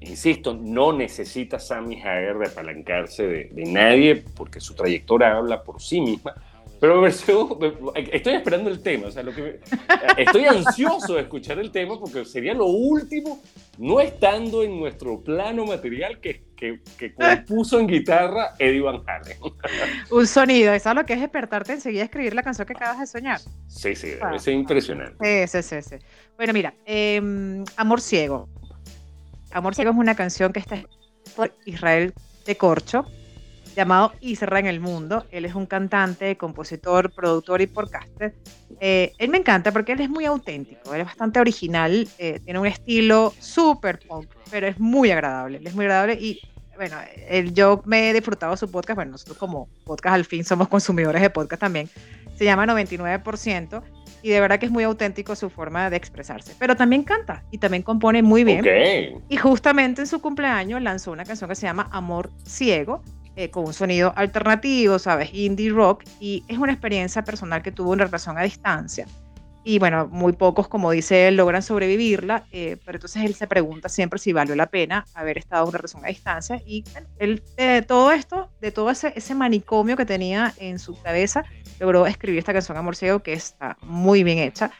insisto, 0.00 0.54
no 0.54 0.92
necesita 0.92 1.58
Sammy 1.58 2.00
Hager 2.00 2.38
de 2.38 2.46
apalancarse 2.46 3.26
de, 3.26 3.44
de, 3.50 3.64
nadie 3.64 4.22
porque 4.36 4.60
su 4.60 4.74
trayectoria 4.74 5.36
habla 5.36 5.64
por 5.64 5.80
sí 5.82 6.00
misma. 6.00 6.34
Pero 6.78 7.00
me 7.00 7.08
estoy 7.08 8.34
esperando 8.34 8.68
el 8.68 8.82
tema, 8.82 9.06
o 9.06 9.10
sea, 9.10 9.22
lo 9.22 9.34
que 9.34 9.60
estoy 10.18 10.44
ansioso 10.44 11.14
de 11.14 11.22
escuchar 11.22 11.58
el 11.58 11.70
tema 11.70 11.98
porque 11.98 12.24
sería 12.26 12.52
lo 12.52 12.66
último, 12.66 13.40
no 13.78 14.00
estando 14.00 14.62
en 14.62 14.78
nuestro 14.78 15.20
plano 15.20 15.64
material 15.64 16.20
que, 16.20 16.42
que, 16.56 16.80
que 16.98 17.14
compuso 17.14 17.78
en 17.78 17.86
guitarra 17.86 18.54
Eddie 18.58 18.80
Van 18.80 19.02
Halen. 19.06 19.36
Un 20.10 20.26
sonido, 20.26 20.72
¿eso 20.72 20.88
es 20.88 20.94
lo 20.94 21.04
que 21.04 21.12
es 21.12 21.20
despertarte 21.20 21.74
enseguida 21.74 22.02
a 22.02 22.04
escribir 22.06 22.34
la 22.34 22.42
canción 22.42 22.66
que 22.66 22.72
acabas 22.72 22.98
de 22.98 23.06
soñar? 23.06 23.40
Sí, 23.68 23.94
sí, 23.94 24.12
ah, 24.20 24.34
es 24.34 24.48
impresionante. 24.48 25.46
Sí, 25.48 25.62
sí, 25.62 25.82
sí, 25.82 25.96
Bueno, 26.36 26.52
mira, 26.52 26.74
em, 26.84 27.64
Amor 27.76 28.00
Ciego. 28.00 28.48
Amor 29.52 29.74
Ciego 29.74 29.90
es 29.90 29.96
una 29.96 30.14
canción 30.14 30.52
que 30.52 30.60
está 30.60 30.82
por 31.36 31.54
Israel 31.66 32.14
de 32.46 32.56
Corcho 32.56 33.06
llamado 33.76 34.14
Isra 34.20 34.58
en 34.58 34.66
el 34.66 34.80
mundo. 34.80 35.26
Él 35.30 35.44
es 35.44 35.54
un 35.54 35.66
cantante, 35.66 36.36
compositor, 36.36 37.12
productor 37.12 37.60
y 37.60 37.66
podcaster. 37.66 38.34
Eh, 38.80 39.12
él 39.18 39.30
me 39.30 39.38
encanta 39.38 39.70
porque 39.70 39.92
él 39.92 40.00
es 40.00 40.08
muy 40.08 40.24
auténtico, 40.24 40.94
él 40.94 41.02
es 41.02 41.06
bastante 41.06 41.38
original, 41.38 42.08
eh, 42.18 42.40
tiene 42.44 42.58
un 42.58 42.66
estilo 42.66 43.32
súper 43.38 44.00
punk, 44.00 44.28
pero 44.50 44.66
es 44.66 44.78
muy 44.78 45.10
agradable, 45.10 45.58
él 45.58 45.66
es 45.66 45.74
muy 45.74 45.84
agradable 45.84 46.14
y 46.14 46.40
bueno, 46.76 46.96
él, 47.28 47.54
yo 47.54 47.82
me 47.86 48.10
he 48.10 48.12
disfrutado 48.12 48.54
su 48.56 48.70
podcast, 48.70 48.96
bueno, 48.96 49.12
nosotros 49.12 49.38
como 49.38 49.68
podcast 49.84 50.14
al 50.14 50.24
fin 50.26 50.44
somos 50.44 50.68
consumidores 50.68 51.22
de 51.22 51.30
podcast 51.30 51.60
también, 51.60 51.88
se 52.36 52.44
llama 52.44 52.66
99% 52.66 53.82
y 54.22 54.28
de 54.28 54.40
verdad 54.40 54.58
que 54.58 54.66
es 54.66 54.72
muy 54.72 54.84
auténtico 54.84 55.34
su 55.36 55.48
forma 55.48 55.88
de 55.88 55.96
expresarse, 55.96 56.54
pero 56.58 56.76
también 56.76 57.02
canta 57.02 57.44
y 57.50 57.58
también 57.58 57.82
compone 57.82 58.22
muy 58.22 58.44
bien. 58.44 58.62
Y 59.28 59.36
justamente 59.38 60.02
en 60.02 60.06
su 60.06 60.20
cumpleaños 60.20 60.82
lanzó 60.82 61.12
una 61.12 61.24
canción 61.24 61.48
que 61.48 61.54
se 61.54 61.66
llama 61.66 61.88
Amor 61.92 62.30
Ciego, 62.44 63.02
eh, 63.36 63.50
con 63.50 63.66
un 63.66 63.74
sonido 63.74 64.12
alternativo, 64.16 64.98
¿sabes? 64.98 65.30
Indie 65.32 65.70
rock, 65.70 66.04
y 66.20 66.42
es 66.48 66.58
una 66.58 66.72
experiencia 66.72 67.22
personal 67.22 67.62
que 67.62 67.70
tuvo 67.70 67.92
una 67.92 68.04
relación 68.06 68.38
a 68.38 68.42
distancia. 68.42 69.06
Y 69.62 69.80
bueno, 69.80 70.06
muy 70.06 70.32
pocos, 70.32 70.68
como 70.68 70.92
dice 70.92 71.26
él, 71.26 71.36
logran 71.36 71.60
sobrevivirla, 71.60 72.46
eh, 72.52 72.78
pero 72.84 72.98
entonces 72.98 73.24
él 73.24 73.34
se 73.34 73.48
pregunta 73.48 73.88
siempre 73.88 74.20
si 74.20 74.32
valió 74.32 74.54
la 74.54 74.66
pena 74.66 75.04
haber 75.12 75.38
estado 75.38 75.64
en 75.64 75.70
una 75.70 75.78
relación 75.78 76.04
a 76.04 76.08
distancia. 76.08 76.62
Y 76.64 76.84
él, 77.18 77.42
de 77.56 77.82
todo 77.82 78.12
esto, 78.12 78.48
de 78.60 78.70
todo 78.70 78.90
ese, 78.90 79.12
ese 79.16 79.34
manicomio 79.34 79.96
que 79.96 80.06
tenía 80.06 80.54
en 80.58 80.78
su 80.78 80.96
cabeza, 81.02 81.44
logró 81.80 82.06
escribir 82.06 82.38
esta 82.38 82.52
canción 82.52 82.78
Amor 82.78 82.94
Ciego, 82.94 83.24
que 83.24 83.32
está 83.32 83.76
muy 83.82 84.22
bien 84.22 84.38
hecha. 84.38 84.70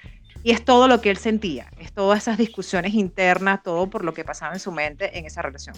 Y 0.45 0.53
es 0.53 0.65
todo 0.65 0.87
lo 0.87 1.01
que 1.01 1.11
él 1.11 1.17
sentía, 1.17 1.69
es 1.81 1.93
todas 1.93 2.23
esas 2.23 2.39
discusiones 2.39 2.95
internas, 2.95 3.65
todo 3.65 3.91
por 3.91 4.05
lo 4.05 4.15
que 4.15 4.23
pasaba 4.23 4.53
en 4.53 4.61
su 4.61 4.71
mente 4.71 5.19
en 5.19 5.27
esa 5.27 5.43
relación. 5.43 5.75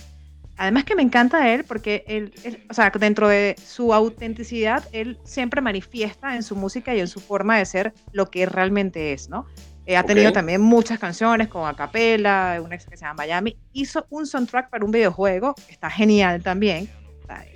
Además 0.58 0.84
que 0.84 0.96
me 0.96 1.02
encanta 1.02 1.54
él 1.54 1.64
porque 1.64 2.04
él, 2.08 2.32
o 2.68 2.74
sea, 2.74 2.90
dentro 2.90 3.28
de 3.28 3.54
su 3.64 3.94
autenticidad, 3.94 4.84
él 4.92 5.16
siempre 5.24 5.60
manifiesta 5.60 6.34
en 6.34 6.42
su 6.42 6.56
música 6.56 6.94
y 6.94 7.00
en 7.00 7.06
su 7.06 7.20
forma 7.20 7.58
de 7.58 7.64
ser 7.64 7.94
lo 8.12 8.28
que 8.30 8.44
realmente 8.44 9.12
es, 9.12 9.28
¿no? 9.28 9.46
Eh, 9.86 9.96
ha 9.96 10.02
tenido 10.02 10.32
también 10.32 10.60
muchas 10.60 10.98
canciones 10.98 11.48
con 11.48 11.66
acapella, 11.66 12.60
una 12.62 12.76
que 12.76 12.84
se 12.84 12.96
llama 12.96 13.14
Miami. 13.14 13.56
Hizo 13.72 14.04
un 14.10 14.26
soundtrack 14.26 14.68
para 14.68 14.84
un 14.84 14.90
videojuego, 14.90 15.54
está 15.70 15.88
genial 15.88 16.42
también. 16.42 16.90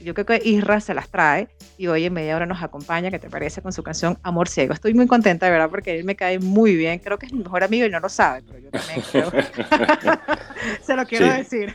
Yo 0.02 0.14
creo 0.14 0.26
que 0.26 0.40
Isra 0.44 0.80
se 0.80 0.94
las 0.94 1.08
trae 1.08 1.48
y 1.78 1.86
hoy 1.86 2.04
en 2.04 2.12
media 2.12 2.36
hora 2.36 2.46
nos 2.46 2.62
acompaña, 2.62 3.10
¿qué 3.10 3.18
te 3.18 3.30
parece? 3.30 3.62
Con 3.62 3.72
su 3.72 3.82
canción 3.82 4.18
Amor 4.22 4.48
Ciego. 4.48 4.74
Estoy 4.74 4.94
muy 4.94 5.06
contenta, 5.06 5.46
de 5.46 5.52
verdad, 5.52 5.70
porque 5.70 5.98
él 5.98 6.04
me 6.04 6.16
cae 6.16 6.38
muy 6.38 6.76
bien. 6.76 6.98
Creo 6.98 7.18
que 7.18 7.26
es 7.26 7.32
mi 7.32 7.42
mejor 7.42 7.62
amigo 7.64 7.86
y 7.86 7.90
no 7.90 8.00
lo 8.00 8.08
sabe, 8.08 8.42
pero 8.46 8.58
yo 8.58 8.70
también 8.70 9.02
creo. 9.10 9.30
se 10.82 10.96
lo 10.96 11.06
quiero 11.06 11.26
decir. 11.26 11.74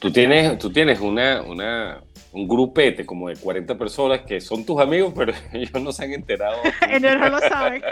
tú, 0.00 0.10
tienes, 0.10 0.58
tú 0.58 0.72
tienes 0.72 1.00
una, 1.00 1.42
una, 1.42 2.00
un 2.32 2.46
grupete 2.46 3.06
como 3.06 3.28
de 3.28 3.36
40 3.36 3.78
personas 3.78 4.20
que 4.20 4.40
son 4.40 4.64
tus 4.64 4.80
amigos, 4.80 5.12
pero 5.16 5.32
ellos 5.52 5.82
no 5.82 5.92
se 5.92 6.04
han 6.04 6.12
enterado. 6.12 6.58
ellos 6.90 7.18
no 7.18 7.28
lo 7.28 7.40
saben. 7.40 7.82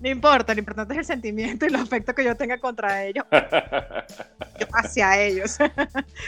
No 0.00 0.08
importa, 0.08 0.54
lo 0.54 0.60
importante 0.60 0.94
es 0.94 1.00
el 1.00 1.04
sentimiento 1.04 1.66
y 1.66 1.70
los 1.70 1.80
afectos 1.80 2.14
que 2.14 2.24
yo 2.24 2.34
tenga 2.34 2.58
contra 2.58 3.04
ellos. 3.04 3.24
hacia 4.72 5.20
ellos. 5.20 5.58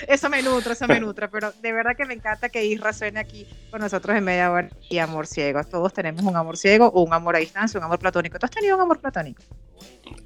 eso 0.09 0.29
me 0.29 0.43
nutre, 0.43 0.73
eso 0.73 0.87
me 0.87 1.01
nutre, 1.01 1.29
pero 1.29 1.53
de 1.53 1.73
verdad 1.73 1.93
que 1.97 2.05
me 2.05 2.15
encanta 2.15 2.49
que 2.49 2.65
Isra 2.65 2.93
suene 2.93 3.21
aquí 3.21 3.47
con 3.71 3.81
nosotros 3.81 4.17
en 4.17 4.25
media 4.25 4.51
hora 4.51 4.69
y 4.89 4.99
amor 4.99 5.27
ciego. 5.27 5.63
Todos 5.65 5.93
tenemos 5.93 6.23
un 6.23 6.37
amor 6.37 6.57
ciego, 6.57 6.91
un 6.93 7.13
amor 7.13 7.37
a 7.37 7.39
distancia, 7.39 7.79
un 7.79 7.85
amor 7.85 7.99
platónico. 7.99 8.39
¿Tú 8.39 8.47
has 8.47 8.51
tenido 8.51 8.77
un 8.77 8.83
amor 8.83 9.01
platónico? 9.01 9.43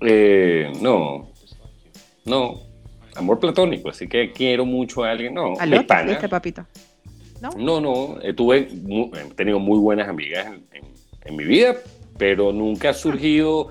Eh, 0.01 0.73
no, 0.81 1.31
no, 2.25 2.61
amor 3.15 3.39
platónico, 3.39 3.91
así 3.91 4.09
que 4.09 4.33
quiero 4.33 4.65
mucho 4.65 5.05
a 5.05 5.11
alguien. 5.11 5.35
No, 5.35 5.55
¿Aló, 5.59 5.81
este 5.81 6.29
papito? 6.29 6.67
No, 7.41 7.51
no, 7.51 7.81
no 7.81 8.19
he 8.23 8.33
tenido 9.35 9.59
muy 9.59 9.79
buenas 9.79 10.09
amigas 10.09 10.47
en 11.25 11.37
mi 11.37 11.45
vida, 11.45 11.77
pero 12.19 12.53
nunca 12.53 12.91
ha 12.91 12.95
surgido, 12.95 13.69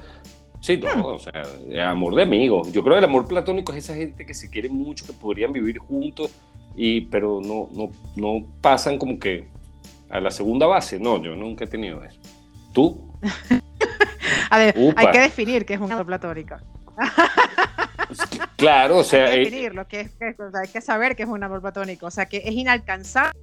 sí, 0.61 0.77
no, 0.77 1.07
o 1.07 1.19
sea, 1.19 1.43
amor 1.89 2.15
de 2.15 2.23
amigos. 2.23 2.71
Yo 2.71 2.83
creo 2.83 2.95
que 2.95 2.99
el 2.99 3.05
amor 3.05 3.27
platónico 3.27 3.71
es 3.73 3.79
esa 3.79 3.95
gente 3.95 4.25
que 4.25 4.33
se 4.33 4.49
quiere 4.49 4.69
mucho, 4.69 5.05
que 5.05 5.13
podrían 5.13 5.51
vivir 5.53 5.77
juntos, 5.79 6.31
y, 6.75 7.01
pero 7.01 7.39
no, 7.41 7.69
no, 7.73 7.89
no 8.15 8.45
pasan 8.61 8.97
como 8.97 9.17
que 9.17 9.47
a 10.09 10.19
la 10.19 10.31
segunda 10.31 10.65
base. 10.65 10.99
No, 10.99 11.21
yo 11.21 11.35
nunca 11.35 11.65
he 11.65 11.67
tenido 11.67 12.03
eso. 12.03 12.19
¿Tú? 12.73 13.13
a 14.49 14.57
ver, 14.57 14.75
hay 14.95 15.11
que 15.11 15.19
definir 15.19 15.65
qué 15.65 15.75
es 15.75 15.79
un 15.79 15.91
amor 15.91 16.05
platónico. 16.05 16.55
claro, 18.57 18.99
o 18.99 19.03
sea... 19.03 19.25
Hay 19.25 19.31
que 19.31 19.41
eh, 19.41 19.45
definirlo, 19.45 19.87
que, 19.87 20.09
hay 20.19 20.67
que 20.71 20.81
saber 20.81 21.15
qué 21.15 21.23
es 21.23 21.29
un 21.29 21.43
amor 21.43 21.61
platónico, 21.61 22.07
o 22.07 22.11
sea, 22.11 22.25
que 22.25 22.37
es 22.37 22.51
inalcanzable 22.51 23.33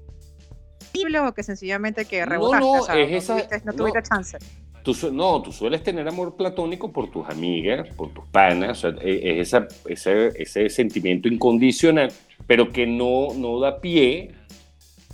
o 1.27 1.33
que 1.33 1.43
sencillamente 1.43 2.05
que 2.05 2.25
rebotaste, 2.27 2.61
no, 2.61 2.87
no, 2.87 2.97
es 2.99 3.31
esa, 3.31 3.37
no 3.65 3.73
tuviste 3.73 4.03
chance. 4.03 4.39
Tú, 4.83 4.97
no, 5.13 5.41
tú 5.43 5.53
sueles 5.53 5.83
tener 5.83 6.07
amor 6.09 6.37
platónico 6.37 6.91
por 6.91 7.11
tus 7.11 7.29
amigas, 7.29 7.89
por 7.95 8.11
tus 8.11 8.25
panas, 8.27 8.85
e, 8.85 9.41
es 9.41 9.49
esa, 9.49 9.69
ese, 9.87 10.33
ese, 10.37 10.69
sentimiento 10.69 11.29
incondicional, 11.29 12.13
pero 12.47 12.73
que 12.73 12.87
no, 12.87 13.29
no 13.37 13.61
da 13.61 13.81
pie 13.81 14.33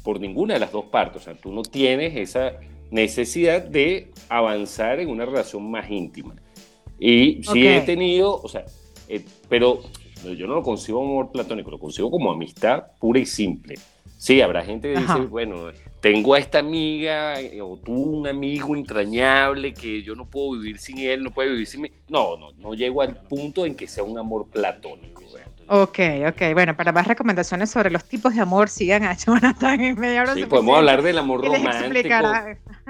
por 0.02 0.20
ninguna 0.20 0.54
de 0.54 0.61
las 0.61 0.72
dos 0.72 0.87
partes. 0.87 1.22
O 1.22 1.24
sea, 1.24 1.35
tú 1.35 1.52
no 1.52 1.62
tienes 1.62 2.16
esa 2.16 2.54
necesidad 2.90 3.62
de 3.62 4.11
avanzar 4.28 5.00
en 5.00 5.11
una 5.11 5.26
relación 5.26 5.70
más 5.70 5.90
íntima. 5.90 6.35
Y 6.98 7.42
sí 7.44 7.66
he 7.66 7.81
tenido, 7.83 8.40
o 8.40 8.48
sea, 8.48 8.64
eh, 9.09 9.24
pero 9.48 9.83
yo 10.24 10.46
no 10.46 10.54
lo 10.54 10.62
consigo 10.62 11.02
amor 11.02 11.31
platónico, 11.31 11.70
lo 11.70 11.78
consigo 11.78 12.11
como 12.11 12.33
amistad 12.33 12.85
pura 12.98 13.20
y 13.20 13.26
simple. 13.26 13.76
Sí, 14.16 14.40
habrá 14.40 14.64
gente 14.64 14.92
que 14.92 15.00
dice, 15.00 15.20
bueno, 15.31 15.70
tengo 16.00 16.34
a 16.34 16.38
esta 16.38 16.58
amiga 16.58 17.40
eh, 17.40 17.61
o 17.61 17.76
tú 17.76 17.92
un 17.92 18.26
amigo 18.26 18.76
entrañable 18.76 19.74
que 19.74 20.02
yo 20.02 20.14
no 20.14 20.26
puedo 20.26 20.52
vivir 20.52 20.78
sin 20.78 20.98
él, 20.98 21.22
no 21.22 21.30
puede 21.30 21.50
vivir 21.50 21.66
sin 21.66 21.82
mí. 21.82 21.92
No, 22.08 22.37
no, 22.37 22.52
no 22.52 22.74
llego 22.74 23.02
al 23.02 23.16
punto 23.16 23.66
en 23.66 23.74
que 23.74 23.87
sea 23.87 24.04
un 24.04 24.18
amor 24.18 24.46
platónico. 24.48 25.18
Ok, 25.70 25.98
ok. 26.26 26.54
Bueno, 26.54 26.74
para 26.76 26.92
más 26.92 27.06
recomendaciones 27.06 27.70
sobre 27.70 27.90
los 27.90 28.04
tipos 28.04 28.34
de 28.34 28.40
amor, 28.40 28.70
sigan 28.70 29.04
a 29.04 29.14
Jonathan 29.16 29.80
en 29.80 30.00
media 30.00 30.22
hora. 30.22 30.34
Sí, 30.34 30.46
podemos 30.46 30.78
hablar 30.78 31.02
del 31.02 31.18
amor 31.18 31.44
romántico. 31.44 32.08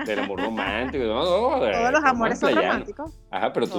Del 0.05 0.19
amor 0.21 0.41
romántico. 0.41 1.05
No, 1.05 1.59
no, 1.59 1.73
Todos 1.73 1.93
los 1.93 2.05
amores 2.05 2.39
son 2.39 2.55
románticos. 2.55 3.13
Ajá, 3.31 3.53
pero 3.53 3.67
tú. 3.67 3.79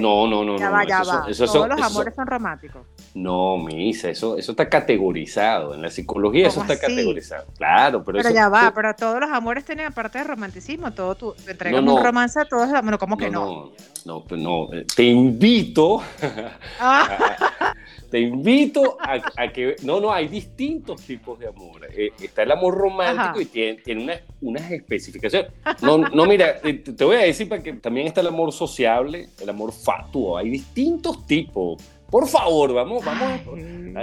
no, 0.00 0.26
no, 0.26 0.44
no, 0.44 0.58
ya 0.58 0.66
no. 0.66 0.72
Va, 0.72 0.84
ya 0.84 1.02
va. 1.02 1.26
Todos 1.26 1.68
los 1.68 1.82
amores 1.82 2.14
son 2.14 2.26
románticos. 2.26 2.86
No, 3.14 3.58
Misa, 3.58 4.10
eso, 4.10 4.36
eso 4.36 4.52
está 4.52 4.68
categorizado. 4.68 5.74
En 5.74 5.82
la 5.82 5.90
psicología 5.90 6.48
eso 6.48 6.60
está 6.62 6.78
categorizado. 6.78 7.46
Claro, 7.56 8.04
pero. 8.04 8.18
Pero 8.18 8.30
ya 8.30 8.48
va, 8.48 8.72
pero 8.74 8.94
todos 8.94 9.20
los 9.20 9.30
amores 9.30 9.64
tienen 9.64 9.86
aparte 9.86 10.18
de 10.18 10.24
romanticismo. 10.24 10.92
Todo 10.92 11.14
tu, 11.14 11.34
entregas 11.46 11.82
un 11.82 12.02
romance 12.02 12.40
a 12.40 12.44
todos 12.44 12.68
amores. 12.72 12.98
¿Cómo 12.98 13.16
que 13.16 13.30
no? 13.30 13.72
No, 14.06 14.24
no, 14.30 14.36
no. 14.36 14.68
Te 14.94 15.04
invito. 15.04 16.02
Ah 16.80 17.74
te 18.10 18.20
invito 18.20 18.98
a, 19.00 19.48
que... 19.52 19.76
No, 19.84 20.00
no, 20.00 20.12
hay 20.12 20.26
distintos 20.28 21.00
tipos 21.02 21.38
de 21.38 21.48
amor. 21.48 21.88
Eh, 21.96 22.10
está 22.20 22.42
el 22.42 22.50
amor 22.50 22.74
romántico 22.76 23.40
y 23.40 23.46
tiene, 23.46 23.80
tiene 23.82 24.02
unas, 24.02 24.20
unas, 24.40 24.70
especificaciones. 24.70 25.52
No, 25.80 25.98
no, 25.98 26.26
mira, 26.26 26.56
eh, 26.64 26.74
te 26.74 27.04
voy 27.04 27.16
a 27.16 27.20
decir 27.20 27.48
para 27.48 27.62
que 27.62 27.72
también 27.74 28.08
está 28.08 28.20
el 28.20 28.26
amor 28.26 28.52
sociable, 28.52 29.28
el 29.40 29.48
amor 29.48 29.72
fatuo. 29.72 30.36
Hay 30.36 30.50
distintos 30.50 31.24
tipos. 31.26 31.80
Por 32.10 32.26
favor, 32.26 32.74
vamos, 32.74 33.04
vamos, 33.04 33.40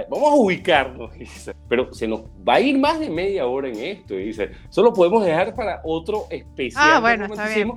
vamos 0.09 0.31
a 0.31 0.35
ubicarnos. 0.35 1.11
Pero 1.67 1.93
se 1.93 2.07
nos 2.07 2.21
va 2.47 2.55
a 2.55 2.61
ir 2.61 2.77
más 2.79 3.01
de 3.01 3.09
media 3.09 3.45
hora 3.45 3.67
en 3.67 3.77
esto. 3.77 4.15
Dice, 4.15 4.51
solo 4.69 4.93
podemos 4.93 5.25
dejar 5.25 5.53
para 5.53 5.81
otro 5.83 6.27
especial. 6.29 6.83
Ah, 6.93 6.99
bueno, 7.01 7.25
está 7.25 7.49
bien 7.49 7.73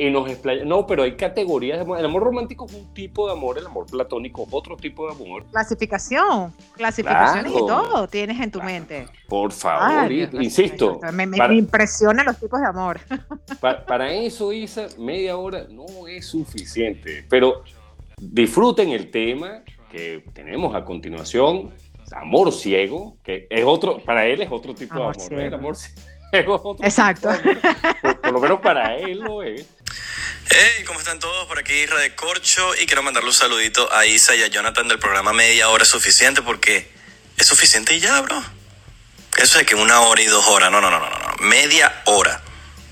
y 0.00 0.10
nos 0.10 0.26
No, 0.64 0.86
pero 0.86 1.02
hay 1.02 1.14
categorías 1.14 1.76
de 1.76 1.82
amor. 1.82 1.98
El 1.98 2.06
amor 2.06 2.22
romántico 2.22 2.64
es 2.64 2.72
un 2.72 2.94
tipo 2.94 3.26
de 3.26 3.32
amor, 3.32 3.58
el 3.58 3.66
amor 3.66 3.84
platónico 3.84 4.44
es 4.44 4.48
otro 4.50 4.76
tipo 4.76 5.06
de 5.06 5.12
amor. 5.12 5.44
Clasificación, 5.50 6.54
clasificación 6.72 7.48
y 7.48 7.58
todo 7.58 8.08
tienes 8.08 8.40
en 8.40 8.50
tu 8.50 8.62
mente. 8.62 9.06
Por 9.28 9.52
favor, 9.52 10.10
insisto. 10.10 11.00
Me, 11.12 11.26
me, 11.26 11.36
impresionan 11.54 12.24
los 12.24 12.38
tipos 12.38 12.60
de 12.60 12.66
amor. 12.66 12.98
Para, 13.60 14.10
eso, 14.10 14.52
Isa, 14.54 14.86
media 14.98 15.36
hora 15.36 15.66
no 15.70 16.08
es 16.08 16.26
suficiente. 16.26 17.26
Pero 17.28 17.62
disfruten 18.18 18.90
el 18.90 19.10
tema 19.10 19.62
que 19.90 20.24
tenemos 20.32 20.74
a 20.74 20.82
continuación. 20.84 21.74
Amor 22.12 22.52
ciego, 22.52 23.18
que 23.22 23.46
es 23.50 23.64
otro, 23.64 23.98
para 23.98 24.26
él 24.26 24.42
es 24.42 24.50
otro 24.50 24.74
tipo 24.74 24.94
de 24.94 25.00
amor. 25.00 25.16
El 25.30 25.54
amor 25.54 25.76
ciego. 25.76 26.09
Exacto. 26.32 27.30
por, 28.22 28.32
lo 28.32 28.40
menos 28.40 28.60
para 28.60 28.96
él 28.96 29.18
lo 29.18 29.42
es. 29.42 29.66
Hey, 30.48 30.84
¿cómo 30.86 30.98
están 30.98 31.18
todos? 31.18 31.46
Por 31.46 31.58
aquí 31.58 31.72
Isra 31.72 31.98
de 31.98 32.14
Corcho 32.14 32.74
y 32.80 32.86
quiero 32.86 33.02
mandarle 33.02 33.28
un 33.28 33.34
saludito 33.34 33.92
a 33.92 34.06
Isa 34.06 34.34
y 34.34 34.42
a 34.42 34.48
Jonathan 34.48 34.88
del 34.88 34.98
programa 34.98 35.32
Media 35.32 35.68
Hora 35.68 35.84
es 35.84 35.88
suficiente 35.88 36.42
porque 36.42 36.90
es 37.36 37.46
suficiente 37.46 37.94
y 37.94 38.00
ya, 38.00 38.20
bro. 38.20 38.42
Eso 39.36 39.58
de 39.58 39.64
que 39.64 39.74
una 39.74 40.00
hora 40.00 40.20
y 40.20 40.26
dos 40.26 40.46
horas, 40.48 40.70
no, 40.70 40.80
no, 40.80 40.90
no, 40.90 40.98
no, 40.98 41.08
no, 41.08 41.46
media 41.46 42.02
hora 42.06 42.42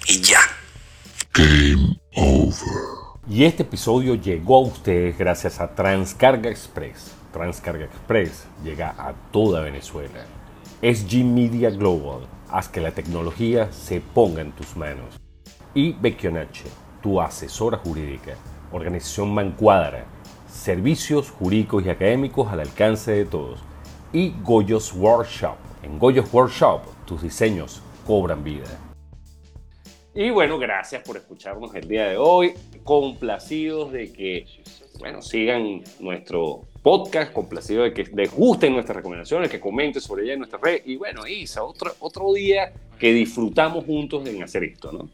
y 0.06 0.20
ya. 0.20 0.40
Game 1.34 1.98
over. 2.14 3.08
Y 3.28 3.44
este 3.44 3.62
episodio 3.62 4.14
llegó 4.14 4.56
a 4.56 4.60
ustedes 4.62 5.18
gracias 5.18 5.60
a 5.60 5.74
Transcarga 5.74 6.48
Express. 6.48 7.12
Transcarga 7.32 7.84
Express 7.84 8.44
llega 8.64 8.94
a 8.96 9.12
toda 9.32 9.60
Venezuela. 9.60 10.24
SG 10.80 11.24
Media 11.24 11.70
Global, 11.70 12.26
haz 12.50 12.68
que 12.68 12.80
la 12.80 12.92
tecnología 12.92 13.72
se 13.72 14.00
ponga 14.00 14.42
en 14.42 14.52
tus 14.52 14.76
manos. 14.76 15.20
Y 15.74 15.92
Becchionache 15.92 16.66
tu 17.02 17.20
asesora 17.20 17.78
jurídica, 17.78 18.34
organización 18.72 19.32
Mancuadra, 19.32 20.04
servicios 20.50 21.30
jurídicos 21.30 21.84
y 21.84 21.90
académicos 21.90 22.48
al 22.50 22.60
alcance 22.60 23.12
de 23.12 23.24
todos. 23.24 23.60
Y 24.12 24.34
Goyos 24.42 24.92
Workshop. 24.94 25.56
En 25.82 25.98
Goyos 25.98 26.32
Workshop 26.32 26.80
tus 27.06 27.22
diseños 27.22 27.82
cobran 28.06 28.42
vida. 28.42 28.87
Y 30.14 30.30
bueno, 30.30 30.58
gracias 30.58 31.02
por 31.02 31.16
escucharnos 31.16 31.74
el 31.74 31.86
día 31.86 32.08
de 32.08 32.16
hoy. 32.16 32.54
Complacidos 32.82 33.92
de 33.92 34.12
que, 34.12 34.46
bueno, 34.98 35.22
sigan 35.22 35.82
nuestro 36.00 36.62
podcast, 36.82 37.32
complacidos 37.32 37.84
de 37.84 37.94
que 37.94 38.10
les 38.14 38.32
gusten 38.32 38.72
nuestras 38.72 38.96
recomendaciones, 38.96 39.50
que 39.50 39.60
comenten 39.60 40.00
sobre 40.00 40.24
ella 40.24 40.32
en 40.32 40.40
nuestra 40.40 40.58
red. 40.62 40.82
Y 40.84 40.96
bueno, 40.96 41.26
Isa, 41.26 41.62
otro, 41.62 41.94
otro 42.00 42.32
día 42.32 42.72
que 42.98 43.12
disfrutamos 43.12 43.84
juntos 43.84 44.26
en 44.28 44.42
hacer 44.42 44.64
esto, 44.64 44.90
¿no? 44.92 45.08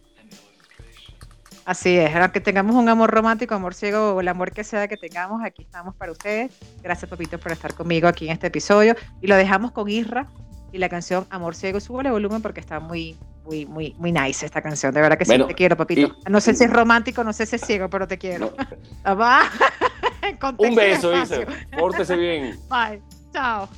Así 1.65 1.97
es, 1.97 2.15
aunque 2.15 2.41
tengamos 2.41 2.77
un 2.77 2.89
amor 2.91 3.11
romántico, 3.11 3.55
amor 3.55 3.73
ciego 3.73 4.15
o 4.15 4.21
el 4.21 4.29
amor 4.29 4.53
que 4.53 4.65
sea 4.65 4.87
que 4.87 4.99
tengamos, 4.99 5.43
aquí 5.43 5.63
estamos 5.63 5.95
para 5.95 6.13
ustedes. 6.13 6.53
Gracias, 6.83 7.09
Papito, 7.09 7.39
por 7.39 7.53
estar 7.53 7.73
conmigo 7.73 8.07
aquí 8.07 8.27
en 8.27 8.33
este 8.33 8.49
episodio. 8.49 8.95
Y 9.23 9.29
lo 9.29 9.37
dejamos 9.37 9.73
con 9.73 9.89
Isra 9.89 10.29
y 10.73 10.79
la 10.79 10.91
canción 10.91 11.27
Amor 11.31 11.55
Ciego. 11.55 11.81
Súbale 11.81 12.11
volumen 12.11 12.43
porque 12.43 12.61
está 12.61 12.81
muy, 12.81 13.17
muy, 13.45 13.67
muy, 13.67 13.95
muy 13.99 14.13
nice 14.13 14.47
esta 14.47 14.63
canción. 14.63 14.93
De 14.93 15.01
verdad 15.01 15.19
que 15.19 15.25
sí, 15.25 15.39
te 15.39 15.55
quiero, 15.55 15.77
Papito. 15.77 16.17
no 16.29 16.41
sé 16.41 16.55
si 16.55 16.65
es 16.65 16.71
romántico, 16.71 17.23
no 17.23 17.33
sé 17.33 17.47
si 17.47 17.57
es 17.57 17.63
ciego, 17.63 17.89
pero 17.89 18.09
te 18.09 18.19
quiero. 18.19 18.55
Va. 19.07 19.43
un 20.59 20.75
beso, 20.75 21.15
Isra. 21.17 21.47
Pórtese 21.79 22.17
bien. 22.17 22.59
Bye. 22.71 23.03
Chao. 23.33 23.69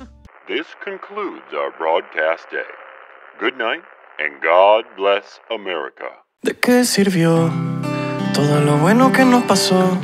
This 0.47 0.65
concludes 0.83 1.51
our 1.53 1.71
broadcast 1.77 2.49
day. 2.51 2.63
Good 3.39 3.57
night 3.57 3.83
and 4.19 4.41
God 4.41 4.85
bless 4.95 5.39
America. 5.49 6.23
¿De 6.41 6.57
qué 6.57 6.85
sirvió 6.85 7.51
todo 8.33 8.61
lo 8.61 8.77
bueno 8.77 9.11
que 9.11 9.25
nos 9.25 9.43
pasó? 9.43 9.97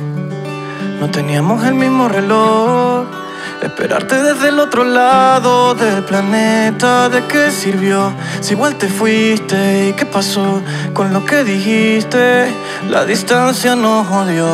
No 1.00 1.10
teníamos 1.10 1.64
el 1.64 1.74
mismo 1.74 2.08
reloj. 2.08 3.23
Esperarte 3.64 4.22
desde 4.22 4.50
el 4.50 4.60
otro 4.60 4.84
lado 4.84 5.74
del 5.74 6.04
planeta, 6.04 7.08
¿de 7.08 7.24
qué 7.24 7.50
sirvió? 7.50 8.12
Si 8.42 8.52
igual 8.52 8.74
te 8.74 8.88
fuiste, 8.88 9.88
¿y 9.88 9.92
qué 9.94 10.04
pasó 10.04 10.60
con 10.92 11.14
lo 11.14 11.24
que 11.24 11.44
dijiste? 11.44 12.52
La 12.90 13.06
distancia 13.06 13.74
nos 13.74 14.06
odió 14.10 14.46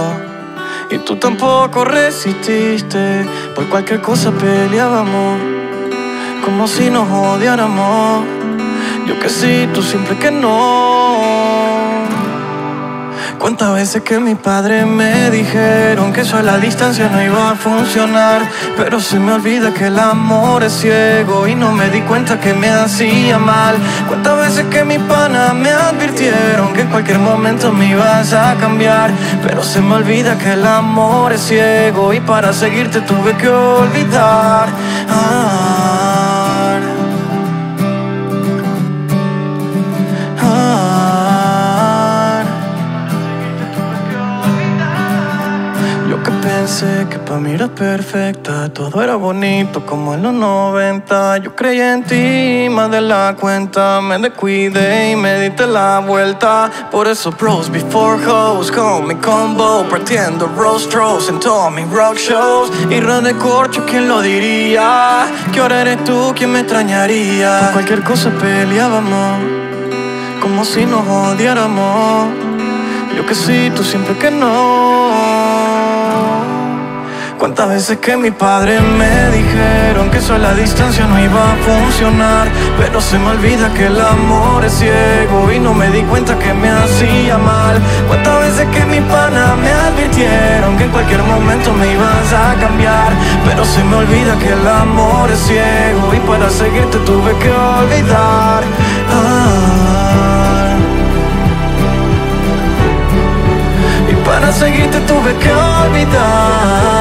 y 0.92 0.98
tú 0.98 1.16
tampoco 1.16 1.84
resististe. 1.84 3.26
Por 3.56 3.68
cualquier 3.68 4.00
cosa 4.00 4.30
peleábamos, 4.30 5.40
como 6.44 6.68
si 6.68 6.88
nos 6.88 7.10
odiáramos. 7.10 8.24
Yo 9.08 9.18
que 9.18 9.28
sí, 9.28 9.68
tú 9.74 9.82
siempre 9.82 10.16
que 10.18 10.30
no. 10.30 11.89
Cuántas 13.40 13.72
veces 13.72 14.02
que 14.02 14.20
mis 14.20 14.36
padres 14.36 14.86
me 14.86 15.30
dijeron 15.30 16.12
que 16.12 16.20
eso 16.20 16.36
a 16.36 16.42
la 16.42 16.58
distancia 16.58 17.08
no 17.08 17.22
iba 17.22 17.52
a 17.52 17.54
funcionar. 17.54 18.42
Pero 18.76 19.00
se 19.00 19.18
me 19.18 19.32
olvida 19.32 19.72
que 19.72 19.86
el 19.86 19.98
amor 19.98 20.62
es 20.62 20.74
ciego 20.74 21.48
y 21.48 21.54
no 21.54 21.72
me 21.72 21.88
di 21.88 22.02
cuenta 22.02 22.38
que 22.38 22.52
me 22.52 22.68
hacía 22.68 23.38
mal. 23.38 23.76
Cuántas 24.08 24.36
veces 24.36 24.66
que 24.66 24.84
mis 24.84 24.98
panas 24.98 25.54
me 25.54 25.70
advirtieron 25.70 26.74
que 26.74 26.82
en 26.82 26.88
cualquier 26.88 27.18
momento 27.18 27.72
me 27.72 27.86
ibas 27.86 28.34
a 28.34 28.56
cambiar. 28.56 29.10
Pero 29.42 29.62
se 29.62 29.80
me 29.80 29.94
olvida 29.94 30.36
que 30.36 30.52
el 30.52 30.66
amor 30.66 31.32
es 31.32 31.40
ciego 31.40 32.12
y 32.12 32.20
para 32.20 32.52
seguirte 32.52 33.00
tuve 33.00 33.34
que 33.38 33.48
olvidar. 33.48 34.68
Ah. 35.08 35.69
Sé 46.70 47.04
que 47.10 47.18
pa' 47.18 47.38
mí 47.38 47.50
eras 47.50 47.70
perfecta, 47.70 48.72
todo 48.72 49.02
era 49.02 49.16
bonito 49.16 49.84
como 49.84 50.14
en 50.14 50.22
los 50.22 50.32
90. 50.32 51.38
Yo 51.38 51.56
creí 51.56 51.80
en 51.80 52.04
ti 52.04 52.68
más 52.70 52.88
de 52.92 53.00
la 53.00 53.34
cuenta, 53.38 54.00
me 54.00 54.16
descuidé 54.18 55.10
y 55.10 55.16
me 55.16 55.40
diste 55.40 55.66
la 55.66 55.98
vuelta. 55.98 56.70
Por 56.92 57.08
eso 57.08 57.32
pros 57.32 57.68
before 57.70 58.24
hoes, 58.24 58.70
con 58.70 59.08
mi 59.08 59.16
combo, 59.16 59.84
partiendo 59.90 60.46
rostros 60.46 61.28
en 61.28 61.40
todos 61.40 61.72
mis 61.72 61.90
rock 61.90 62.16
shows. 62.16 62.70
Y 62.88 63.00
de 63.00 63.34
corcho, 63.34 63.84
¿quién 63.84 64.06
lo 64.06 64.22
diría? 64.22 65.26
Que 65.52 65.58
ahora 65.58 65.80
eres 65.80 66.04
tú 66.04 66.32
quien 66.36 66.52
me 66.52 66.60
extrañaría. 66.60 67.62
Por 67.62 67.72
cualquier 67.72 68.04
cosa 68.04 68.30
peleábamos, 68.30 69.40
como 70.40 70.64
si 70.64 70.86
nos 70.86 71.04
odiáramos. 71.04 72.28
Yo 73.16 73.26
que 73.26 73.34
sí, 73.34 73.72
tú 73.74 73.82
siempre 73.82 74.16
que 74.16 74.30
no. 74.30 75.69
Cuántas 77.40 77.70
veces 77.70 77.96
que 78.00 78.18
mis 78.18 78.32
padres 78.32 78.82
me 78.82 79.30
dijeron 79.30 80.10
que 80.10 80.18
eso 80.18 80.34
a 80.34 80.38
la 80.38 80.52
distancia 80.52 81.06
no 81.06 81.18
iba 81.18 81.52
a 81.52 81.56
funcionar. 81.56 82.46
Pero 82.78 83.00
se 83.00 83.18
me 83.18 83.30
olvida 83.30 83.72
que 83.72 83.86
el 83.86 83.98
amor 83.98 84.62
es 84.62 84.74
ciego 84.74 85.50
y 85.50 85.58
no 85.58 85.72
me 85.72 85.88
di 85.88 86.02
cuenta 86.02 86.38
que 86.38 86.52
me 86.52 86.68
hacía 86.68 87.38
mal. 87.38 87.80
Cuántas 88.08 88.40
veces 88.40 88.68
que 88.68 88.84
mis 88.84 89.00
panas 89.10 89.56
me 89.56 89.72
advirtieron 89.72 90.76
que 90.76 90.84
en 90.84 90.90
cualquier 90.90 91.22
momento 91.22 91.72
me 91.72 91.90
ibas 91.90 92.30
a 92.30 92.60
cambiar. 92.60 93.10
Pero 93.46 93.64
se 93.64 93.82
me 93.84 93.96
olvida 93.96 94.38
que 94.38 94.52
el 94.52 94.68
amor 94.68 95.30
es 95.30 95.38
ciego 95.38 96.14
y 96.14 96.20
para 96.28 96.50
seguirte 96.50 96.98
tuve 96.98 97.32
que 97.38 97.50
olvidar. 97.50 98.64
Ah. 99.10 100.76
Y 104.10 104.14
para 104.26 104.52
seguirte 104.52 105.00
tuve 105.00 105.34
que 105.36 105.50
olvidar. 105.50 106.99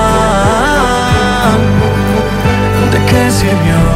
¿De 3.10 3.16
qué 3.16 3.32
sirvió? 3.32 3.89